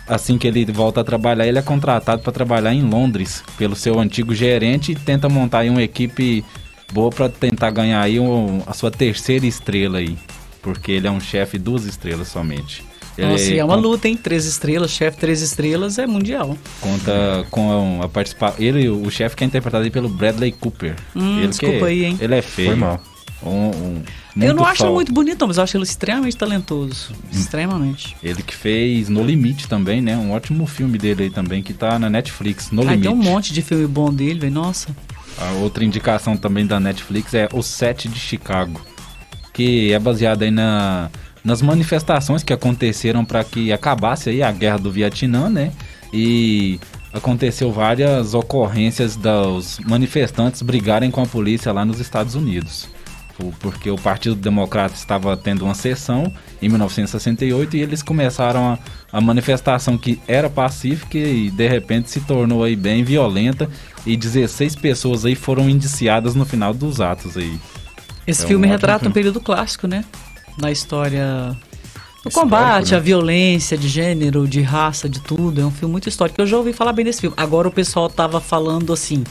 assim 0.06 0.38
que 0.38 0.46
ele 0.46 0.64
volta 0.66 1.00
a 1.00 1.04
trabalhar, 1.04 1.46
ele 1.46 1.58
é 1.58 1.62
contratado 1.62 2.22
para 2.22 2.32
trabalhar 2.32 2.72
em 2.72 2.82
Londres 2.82 3.42
pelo 3.58 3.74
seu 3.74 3.98
antigo 3.98 4.34
gerente 4.34 4.92
e 4.92 4.94
tenta 4.94 5.28
montar 5.28 5.60
aí 5.60 5.70
uma 5.70 5.82
equipe 5.82 6.44
boa 6.92 7.10
para 7.10 7.28
tentar 7.28 7.70
ganhar 7.70 8.00
aí 8.00 8.20
um- 8.20 8.62
a 8.66 8.72
sua 8.72 8.90
terceira 8.90 9.46
estrela 9.46 9.98
aí, 9.98 10.16
porque 10.62 10.92
ele 10.92 11.08
é 11.08 11.10
um 11.10 11.18
chefe 11.20 11.58
duas 11.58 11.84
estrelas 11.84 12.28
somente. 12.28 12.84
Ele 13.16 13.26
Nossa, 13.28 13.44
e 13.44 13.58
é 13.58 13.64
uma 13.64 13.74
con- 13.76 13.80
luta, 13.80 14.08
hein? 14.08 14.16
Três 14.16 14.44
estrelas, 14.44 14.90
chefe 14.90 15.16
três 15.18 15.40
estrelas 15.42 15.98
é 15.98 16.06
mundial. 16.06 16.56
Conta 16.80 17.46
com 17.50 18.00
a 18.02 18.08
participação. 18.08 18.56
Ele, 18.62 18.88
o 18.88 19.10
chefe 19.10 19.34
que 19.36 19.44
é 19.44 19.46
interpretado 19.46 19.84
aí 19.84 19.90
pelo 19.90 20.08
Bradley 20.08 20.52
Cooper. 20.52 20.94
Hum, 21.14 21.38
ele 21.38 21.48
desculpa 21.48 21.78
que- 21.78 21.84
aí, 21.84 22.04
hein? 22.04 22.18
Ele 22.20 22.34
é 22.34 22.42
feio. 22.42 22.68
Foi 22.70 22.76
mal. 22.76 23.00
Um- 23.42 23.50
um- 23.70 24.02
eu 24.40 24.54
não 24.54 24.64
acho 24.64 24.84
ele 24.84 24.92
muito 24.92 25.12
bonito, 25.12 25.46
mas 25.46 25.56
eu 25.58 25.62
acho 25.62 25.76
ele 25.76 25.84
extremamente 25.84 26.36
talentoso. 26.36 27.12
Extremamente. 27.32 28.16
Ele 28.22 28.42
que 28.42 28.54
fez 28.54 29.08
No 29.08 29.22
Limite 29.22 29.68
também, 29.68 30.00
né? 30.02 30.16
Um 30.16 30.32
ótimo 30.32 30.66
filme 30.66 30.98
dele 30.98 31.24
aí 31.24 31.30
também, 31.30 31.62
que 31.62 31.72
tá 31.72 31.98
na 31.98 32.10
Netflix, 32.10 32.70
No 32.70 32.82
Aí 32.82 32.88
Limite. 32.88 33.02
tem 33.08 33.12
um 33.12 33.22
monte 33.22 33.52
de 33.52 33.62
filme 33.62 33.86
bom 33.86 34.12
dele, 34.12 34.40
velho. 34.40 34.52
Nossa. 34.54 34.88
A 35.38 35.50
outra 35.62 35.84
indicação 35.84 36.36
também 36.36 36.66
da 36.66 36.80
Netflix 36.80 37.34
é 37.34 37.48
O 37.52 37.62
Sete 37.62 38.08
de 38.08 38.18
Chicago, 38.18 38.80
que 39.52 39.92
é 39.92 39.98
baseada 39.98 40.44
aí 40.46 40.50
na, 40.50 41.10
nas 41.46 41.62
manifestações 41.62 42.42
que 42.42 42.52
aconteceram 42.52 43.24
para 43.24 43.44
que 43.44 43.72
acabasse 43.72 44.28
aí 44.30 44.42
a 44.42 44.50
guerra 44.50 44.78
do 44.78 44.90
Vietnã, 44.90 45.48
né? 45.48 45.70
E 46.12 46.78
aconteceu 47.12 47.70
várias 47.72 48.34
ocorrências 48.34 49.14
dos 49.16 49.78
manifestantes 49.86 50.60
brigarem 50.60 51.10
com 51.10 51.22
a 51.22 51.26
polícia 51.26 51.72
lá 51.72 51.84
nos 51.84 52.00
Estados 52.00 52.34
Unidos. 52.34 52.88
Por- 53.38 53.52
Porque 53.60 53.88
o 53.90 53.96
Partido 53.96 54.34
Democrata 54.34 54.94
estava 54.96 55.36
tendo 55.36 55.64
uma 55.64 55.74
sessão 55.74 56.32
em 56.60 56.68
1968 56.68 57.76
e 57.76 57.80
eles 57.80 58.02
começaram 58.02 58.72
a, 58.72 58.78
a 59.12 59.20
manifestação 59.20 59.96
que 59.96 60.18
era 60.26 60.50
pacífica 60.50 61.16
e 61.16 61.48
de 61.50 61.68
repente 61.68 62.10
se 62.10 62.20
tornou 62.22 62.64
aí 62.64 62.74
bem 62.74 63.04
violenta 63.04 63.68
e 64.04 64.16
16 64.16 64.74
pessoas 64.76 65.24
aí 65.24 65.34
foram 65.36 65.68
indiciadas 65.70 66.34
no 66.34 66.44
final 66.44 66.74
dos 66.74 67.00
atos 67.00 67.36
aí. 67.36 67.56
Esse 68.26 68.42
É 68.42 68.44
um 68.46 68.48
filme 68.48 68.66
ótimo 68.66 68.72
retrata 68.74 68.98
filme. 69.00 69.10
um 69.10 69.14
período 69.14 69.40
clássico, 69.40 69.86
né? 69.86 70.04
Na 70.58 70.70
história. 70.70 71.56
Do 72.24 72.30
combate 72.30 72.90
né? 72.90 72.96
à 72.96 73.00
violência 73.00 73.78
de 73.78 73.88
gênero, 73.88 74.48
de 74.48 74.60
raça, 74.60 75.08
de 75.08 75.20
tudo. 75.20 75.60
É 75.60 75.64
um 75.64 75.70
filme 75.70 75.92
muito 75.92 76.08
histórico. 76.08 76.40
Eu 76.40 76.46
já 76.46 76.56
ouvi 76.56 76.72
falar 76.72 76.92
bem 76.92 77.04
desse 77.04 77.20
filme. 77.20 77.36
Agora 77.36 77.68
o 77.68 77.70
pessoal 77.70 78.08
tava 78.08 78.40
falando 78.40 78.92
assim, 78.92 79.22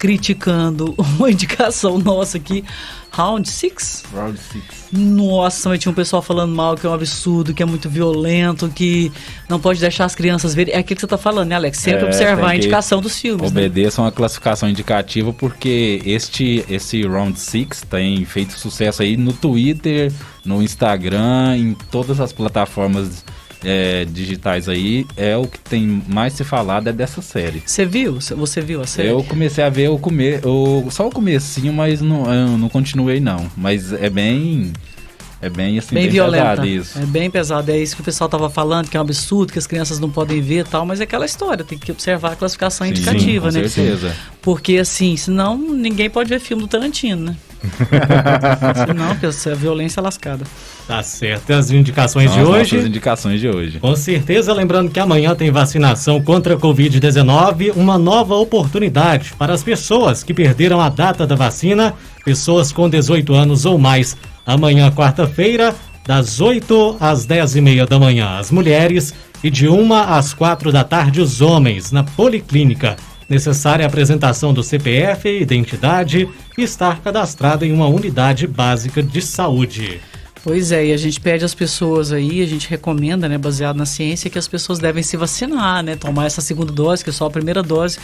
criticando 0.00 0.94
uma 0.98 1.30
indicação 1.30 1.98
nossa 1.98 2.38
aqui. 2.38 2.64
Round 3.12 3.46
Six? 3.48 4.04
Round 4.14 4.38
Six. 4.38 4.64
Nossa, 4.92 5.68
mas 5.68 5.78
tinha 5.80 5.90
um 5.90 5.94
pessoal 5.94 6.22
falando 6.22 6.54
mal, 6.54 6.76
que 6.76 6.86
é 6.86 6.88
um 6.88 6.94
absurdo, 6.94 7.52
que 7.52 7.62
é 7.62 7.66
muito 7.66 7.90
violento, 7.90 8.68
que 8.68 9.12
não 9.48 9.60
pode 9.60 9.78
deixar 9.80 10.04
as 10.06 10.14
crianças 10.14 10.54
verem. 10.54 10.72
É 10.74 10.78
aquilo 10.78 10.94
que 10.96 11.00
você 11.00 11.06
tá 11.08 11.18
falando, 11.18 11.48
né, 11.48 11.56
Alex? 11.56 11.78
Sempre 11.78 12.04
É, 12.04 12.06
observar 12.06 12.50
a 12.50 12.56
indicação 12.56 13.00
dos 13.00 13.18
filmes. 13.18 13.42
né? 13.52 13.60
Obedeçam 13.60 14.06
a 14.06 14.12
classificação 14.12 14.68
indicativa 14.70 15.32
porque 15.32 16.00
este 16.06 16.64
esse 16.68 17.02
Round 17.02 17.38
6 17.38 17.82
tem 17.90 18.24
feito 18.24 18.58
sucesso 18.58 19.02
aí 19.02 19.16
no 19.16 19.32
Twitter, 19.32 20.12
no 20.44 20.62
Instagram, 20.62 21.56
em 21.56 21.74
todas 21.90 22.20
as 22.20 22.32
plataformas 22.32 23.24
é, 23.64 24.04
digitais 24.04 24.68
aí. 24.68 25.06
É 25.16 25.36
o 25.36 25.46
que 25.46 25.58
tem 25.58 26.02
mais 26.08 26.32
se 26.34 26.44
falado 26.44 26.88
é 26.88 26.92
dessa 26.92 27.22
série. 27.22 27.62
Você 27.64 27.84
viu? 27.84 28.18
Você 28.20 28.60
viu 28.60 28.80
a 28.80 28.86
série? 28.86 29.08
Eu 29.08 29.22
comecei 29.24 29.62
a 29.64 29.68
ver 29.68 29.88
o 29.88 29.98
come, 29.98 30.40
o, 30.44 30.90
só 30.90 31.06
o 31.06 31.10
comecinho, 31.10 31.72
mas 31.72 32.00
não, 32.00 32.32
eu 32.32 32.58
não 32.58 32.68
continuei 32.68 33.20
não. 33.20 33.50
Mas 33.56 33.92
é 33.92 34.10
bem 34.10 34.72
é 35.42 35.48
bem 35.48 35.78
assim 35.78 35.94
bem, 35.94 36.04
bem 36.04 36.12
violenta. 36.12 36.66
isso. 36.66 36.98
É 36.98 37.06
bem 37.06 37.30
pesado. 37.30 37.70
É 37.70 37.78
isso 37.78 37.96
que 37.96 38.02
o 38.02 38.04
pessoal 38.04 38.28
tava 38.28 38.50
falando, 38.50 38.88
que 38.88 38.96
é 38.96 39.00
um 39.00 39.02
absurdo, 39.02 39.52
que 39.52 39.58
as 39.58 39.66
crianças 39.66 39.98
não 39.98 40.10
podem 40.10 40.40
ver 40.42 40.60
e 40.60 40.64
tal, 40.64 40.84
mas 40.84 41.00
é 41.00 41.04
aquela 41.04 41.24
história, 41.24 41.64
tem 41.64 41.78
que 41.78 41.90
observar 41.90 42.32
a 42.32 42.36
classificação 42.36 42.86
Sim, 42.86 42.92
indicativa, 42.92 43.48
com 43.48 43.58
né? 43.58 43.68
certeza. 43.68 44.14
Porque 44.42 44.76
assim, 44.76 45.16
senão 45.16 45.56
ninguém 45.56 46.10
pode 46.10 46.28
ver 46.28 46.40
filme 46.40 46.62
do 46.62 46.68
Tarantino, 46.68 47.24
né? 47.24 47.36
senão, 48.86 49.08
porque 49.10 49.26
essa 49.26 49.54
violência 49.54 50.00
é 50.00 50.02
lascada. 50.02 50.44
Tá 50.86 51.02
certo. 51.02 51.52
As 51.52 51.70
indicações 51.70 52.30
São 52.30 52.36
de 52.36 52.42
as 52.42 52.48
hoje. 52.48 52.74
nossas 52.74 52.88
indicações 52.88 53.40
de 53.40 53.48
hoje. 53.48 53.78
Com 53.78 53.94
certeza, 53.94 54.52
lembrando 54.52 54.90
que 54.90 54.98
amanhã 54.98 55.34
tem 55.34 55.50
vacinação 55.50 56.20
contra 56.22 56.54
a 56.54 56.56
Covid-19, 56.56 57.72
uma 57.76 57.98
nova 57.98 58.34
oportunidade 58.34 59.34
para 59.38 59.52
as 59.52 59.62
pessoas 59.62 60.22
que 60.22 60.34
perderam 60.34 60.80
a 60.80 60.88
data 60.88 61.26
da 61.26 61.34
vacina, 61.34 61.94
pessoas 62.24 62.72
com 62.72 62.88
18 62.88 63.34
anos 63.34 63.64
ou 63.64 63.78
mais. 63.78 64.16
Amanhã, 64.46 64.90
quarta-feira, 64.90 65.74
das 66.06 66.40
8 66.40 66.96
às 66.98 67.24
10 67.24 67.56
e 67.56 67.60
meia 67.60 67.86
da 67.86 67.98
manhã, 67.98 68.38
as 68.38 68.50
mulheres, 68.50 69.14
e 69.42 69.50
de 69.50 69.68
1 69.68 69.94
às 69.94 70.34
4 70.34 70.72
da 70.72 70.84
tarde, 70.84 71.20
os 71.20 71.40
homens, 71.40 71.92
na 71.92 72.02
Policlínica. 72.02 72.96
Necessária 73.30 73.86
a 73.86 73.88
apresentação 73.88 74.52
do 74.52 74.60
CPF, 74.60 75.28
identidade 75.28 76.28
e 76.58 76.62
estar 76.62 77.00
cadastrado 77.00 77.64
em 77.64 77.72
uma 77.72 77.86
unidade 77.86 78.44
básica 78.44 79.00
de 79.00 79.22
saúde. 79.22 80.00
Pois 80.42 80.72
é, 80.72 80.86
e 80.86 80.92
a 80.92 80.96
gente 80.96 81.20
pede 81.20 81.44
às 81.44 81.54
pessoas 81.54 82.12
aí, 82.12 82.42
a 82.42 82.46
gente 82.46 82.68
recomenda, 82.68 83.28
né, 83.28 83.38
baseado 83.38 83.76
na 83.76 83.86
ciência, 83.86 84.28
que 84.28 84.38
as 84.38 84.48
pessoas 84.48 84.80
devem 84.80 85.02
se 85.02 85.16
vacinar, 85.16 85.82
né, 85.82 85.94
tomar 85.94 86.26
essa 86.26 86.40
segunda 86.40 86.72
dose, 86.72 87.04
que 87.04 87.12
só 87.12 87.26
a 87.26 87.30
primeira 87.30 87.62
dose 87.62 87.98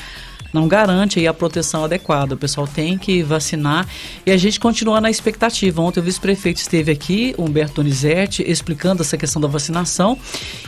não 0.57 0.67
garante 0.67 1.25
a 1.27 1.35
proteção 1.35 1.85
adequada. 1.85 2.35
O 2.35 2.39
pessoal 2.39 2.67
tem 2.67 2.97
que 2.97 3.23
vacinar 3.23 3.87
e 4.25 4.31
a 4.31 4.37
gente 4.37 4.59
continua 4.59 5.01
na 5.01 5.11
expectativa. 5.11 5.83
Ontem 5.83 6.01
o 6.01 6.03
vice-prefeito 6.03 6.57
esteve 6.57 6.91
aqui, 6.91 7.35
Humberto 7.39 7.77
Donizete, 7.77 8.43
explicando 8.43 9.03
essa 9.03 9.17
questão 9.19 9.41
da 9.41 9.47
vacinação 9.47 10.19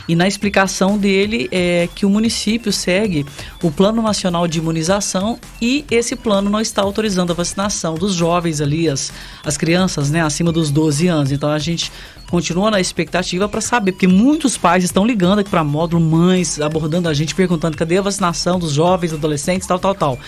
e 0.07 0.15
na 0.15 0.27
explicação 0.27 0.97
dele 0.97 1.49
é 1.51 1.89
que 1.95 2.05
o 2.05 2.09
município 2.09 2.71
segue 2.71 3.25
o 3.63 3.71
Plano 3.71 4.01
Nacional 4.01 4.47
de 4.47 4.59
Imunização 4.59 5.39
e 5.61 5.83
esse 5.89 6.15
plano 6.15 6.49
não 6.49 6.61
está 6.61 6.83
autorizando 6.83 7.31
a 7.31 7.35
vacinação 7.35 7.95
dos 7.95 8.13
jovens 8.13 8.61
ali, 8.61 8.87
as, 8.87 9.11
as 9.43 9.57
crianças, 9.57 10.11
né, 10.11 10.21
acima 10.21 10.51
dos 10.51 10.69
12 10.69 11.07
anos. 11.07 11.31
Então 11.31 11.49
a 11.49 11.59
gente 11.59 11.91
continua 12.29 12.69
na 12.69 12.79
expectativa 12.79 13.49
para 13.49 13.59
saber, 13.59 13.91
porque 13.91 14.07
muitos 14.07 14.57
pais 14.57 14.83
estão 14.83 15.05
ligando 15.05 15.39
aqui 15.39 15.49
para 15.49 15.63
módulo, 15.63 16.01
mães 16.01 16.61
abordando 16.61 17.09
a 17.09 17.13
gente, 17.13 17.33
perguntando 17.33 17.75
cadê 17.75 17.97
a 17.97 18.01
vacinação 18.01 18.59
dos 18.59 18.71
jovens, 18.71 19.13
adolescentes, 19.13 19.67
tal, 19.67 19.78
tal, 19.79 19.95
tal. 19.95 20.19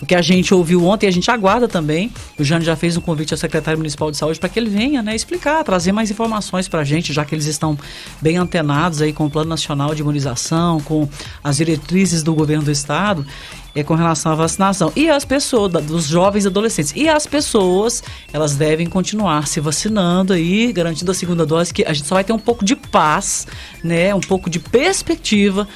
O 0.00 0.04
que 0.04 0.14
a 0.14 0.20
gente 0.20 0.52
ouviu 0.52 0.84
ontem, 0.84 1.06
a 1.06 1.10
gente 1.10 1.30
aguarda 1.30 1.66
também. 1.66 2.12
O 2.38 2.44
Jânio 2.44 2.66
já 2.66 2.76
fez 2.76 2.96
um 2.98 3.00
convite 3.00 3.32
ao 3.32 3.38
secretário 3.38 3.78
municipal 3.78 4.10
de 4.10 4.16
saúde 4.16 4.38
para 4.38 4.48
que 4.48 4.58
ele 4.58 4.68
venha, 4.68 5.02
né, 5.02 5.14
explicar, 5.14 5.64
trazer 5.64 5.90
mais 5.90 6.10
informações 6.10 6.68
para 6.68 6.80
a 6.80 6.84
gente, 6.84 7.14
já 7.14 7.24
que 7.24 7.34
eles 7.34 7.46
estão 7.46 7.78
bem 8.20 8.36
antenados 8.36 9.00
aí 9.00 9.12
com 9.12 9.24
o 9.24 9.30
Plano 9.30 9.48
Nacional 9.48 9.94
de 9.94 10.02
Imunização, 10.02 10.80
com 10.80 11.08
as 11.42 11.56
diretrizes 11.56 12.22
do 12.22 12.34
governo 12.34 12.64
do 12.64 12.70
estado, 12.70 13.26
é 13.74 13.82
com 13.82 13.94
relação 13.94 14.32
à 14.32 14.34
vacinação. 14.34 14.92
E 14.94 15.08
as 15.08 15.24
pessoas, 15.24 15.72
dos 15.84 16.06
jovens 16.06 16.44
e 16.44 16.48
adolescentes. 16.48 16.92
E 16.94 17.08
as 17.08 17.26
pessoas, 17.26 18.02
elas 18.34 18.54
devem 18.54 18.86
continuar 18.86 19.46
se 19.46 19.60
vacinando 19.60 20.34
aí, 20.34 20.72
garantindo 20.74 21.10
a 21.10 21.14
segunda 21.14 21.46
dose, 21.46 21.72
que 21.72 21.84
a 21.84 21.94
gente 21.94 22.06
só 22.06 22.16
vai 22.16 22.24
ter 22.24 22.34
um 22.34 22.38
pouco 22.38 22.66
de 22.66 22.76
paz, 22.76 23.46
né, 23.82 24.14
um 24.14 24.20
pouco 24.20 24.50
de 24.50 24.58
perspectiva 24.58 25.66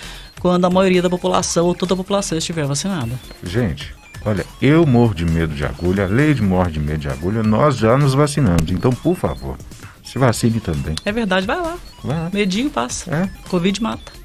quando 0.40 0.64
a 0.64 0.70
maioria 0.70 1.00
da 1.03 1.09
população 1.11 1.66
ou 1.66 1.74
toda 1.74 1.94
a 1.94 1.96
população 1.96 2.37
estiver 2.37 2.64
vacinada. 2.66 3.12
Gente, 3.44 3.94
olha, 4.24 4.44
eu 4.61 4.85
morro 4.87 5.14
de 5.14 5.24
medo 5.24 5.55
de 5.55 5.64
agulha, 5.64 6.05
a 6.05 6.09
Leide 6.09 6.42
morre 6.42 6.72
de 6.72 6.81
medo 6.81 6.98
de 6.98 7.09
agulha, 7.09 7.42
nós 7.42 7.76
já 7.76 7.96
nos 7.96 8.14
vacinamos. 8.14 8.70
Então, 8.70 8.90
por 8.90 9.14
favor, 9.14 9.57
se 10.03 10.18
vacine 10.18 10.59
também. 10.61 10.94
É 11.05 11.12
verdade, 11.12 11.46
vai 11.46 11.61
lá. 11.61 11.76
Vai 12.03 12.16
lá. 12.18 12.31
Medinho 12.33 12.70
passa. 12.70 13.14
É. 13.14 13.31
Covid 13.48 13.81
mata. 13.83 14.18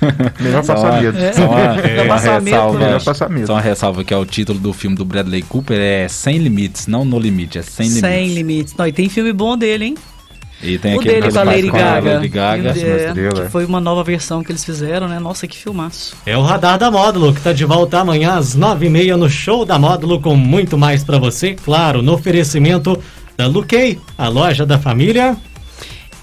Melhor 0.40 0.64
Só 0.64 0.74
passar 0.74 0.90
uma- 0.92 1.00
medo. 1.00 1.18
É. 1.18 1.32
Só 1.32 1.46
uma, 1.46 1.56
Vai 1.74 2.06
uma 2.06 2.40
medo, 2.40 2.44
ressalva, 2.44 2.78
né? 2.78 2.84
Melhor 2.86 3.04
passar 3.04 3.28
medo. 3.30 3.46
só 3.46 3.52
uma 3.54 3.60
ressalva 3.60 4.04
que 4.04 4.12
é 4.12 4.16
o 4.16 4.26
título 4.26 4.58
do 4.58 4.72
filme 4.72 4.96
do 4.96 5.04
Bradley 5.04 5.42
Cooper 5.42 5.78
é 5.80 6.08
Sem 6.08 6.38
Limites, 6.38 6.86
não 6.88 7.04
No 7.04 7.18
Limite, 7.18 7.58
é 7.58 7.62
Sem 7.62 7.86
Limites. 7.86 8.00
Sem 8.10 8.34
limites. 8.34 8.74
Não, 8.76 8.86
e 8.88 8.92
tem 8.92 9.08
filme 9.08 9.32
bom 9.32 9.56
dele, 9.56 9.84
hein? 9.84 9.94
E 10.62 10.76
tem 10.78 10.96
o 10.96 11.00
aquele 11.00 11.20
dele 11.20 11.32
com 11.32 11.38
a 11.38 11.42
Lady 11.44 11.70
Gaga. 11.70 12.14
Lady 12.14 12.28
Gaga. 12.28 12.70
É, 12.70 13.12
que 13.44 13.50
foi 13.50 13.64
uma 13.64 13.80
nova 13.80 14.02
versão 14.02 14.42
que 14.42 14.50
eles 14.50 14.64
fizeram, 14.64 15.06
né? 15.06 15.18
Nossa, 15.20 15.46
que 15.46 15.56
filmaço. 15.56 16.16
É 16.26 16.36
o 16.36 16.42
Radar 16.42 16.78
da 16.78 16.90
Módulo, 16.90 17.32
que 17.32 17.38
está 17.38 17.52
de 17.52 17.64
volta 17.64 18.00
amanhã 18.00 18.34
às 18.34 18.54
nove 18.54 18.86
e 18.86 18.90
meia 18.90 19.16
no 19.16 19.30
Show 19.30 19.64
da 19.64 19.78
Módulo, 19.78 20.20
com 20.20 20.34
muito 20.34 20.76
mais 20.76 21.04
para 21.04 21.16
você, 21.18 21.54
claro, 21.54 22.02
no 22.02 22.12
oferecimento 22.14 23.00
da 23.36 23.46
Luquei, 23.46 24.00
a 24.16 24.26
loja 24.28 24.66
da 24.66 24.78
família. 24.80 25.36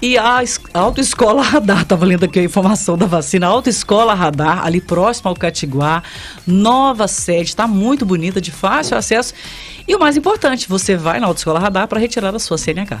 E 0.02 0.18
a 0.18 0.42
es- 0.42 0.60
a 0.74 0.80
Autoescola 0.80 1.40
Radar, 1.40 1.86
tava 1.86 2.04
lendo 2.04 2.24
aqui 2.26 2.38
a 2.38 2.44
informação 2.44 2.98
da 2.98 3.06
vacina, 3.06 3.46
a 3.46 3.48
Autoescola 3.48 4.12
Radar, 4.12 4.66
ali 4.66 4.78
próximo 4.82 5.30
ao 5.30 5.34
Catiguá, 5.34 6.02
nova 6.46 7.08
sede, 7.08 7.56
tá 7.56 7.66
muito 7.66 8.04
bonita, 8.04 8.38
de 8.38 8.50
fácil 8.50 8.98
acesso. 8.98 9.32
E 9.88 9.94
o 9.96 9.98
mais 9.98 10.14
importante, 10.14 10.68
você 10.68 10.94
vai 10.94 11.18
na 11.18 11.26
Autoescola 11.26 11.58
Radar 11.58 11.88
para 11.88 11.98
retirar 11.98 12.34
a 12.34 12.38
sua 12.38 12.58
CNH. 12.58 13.00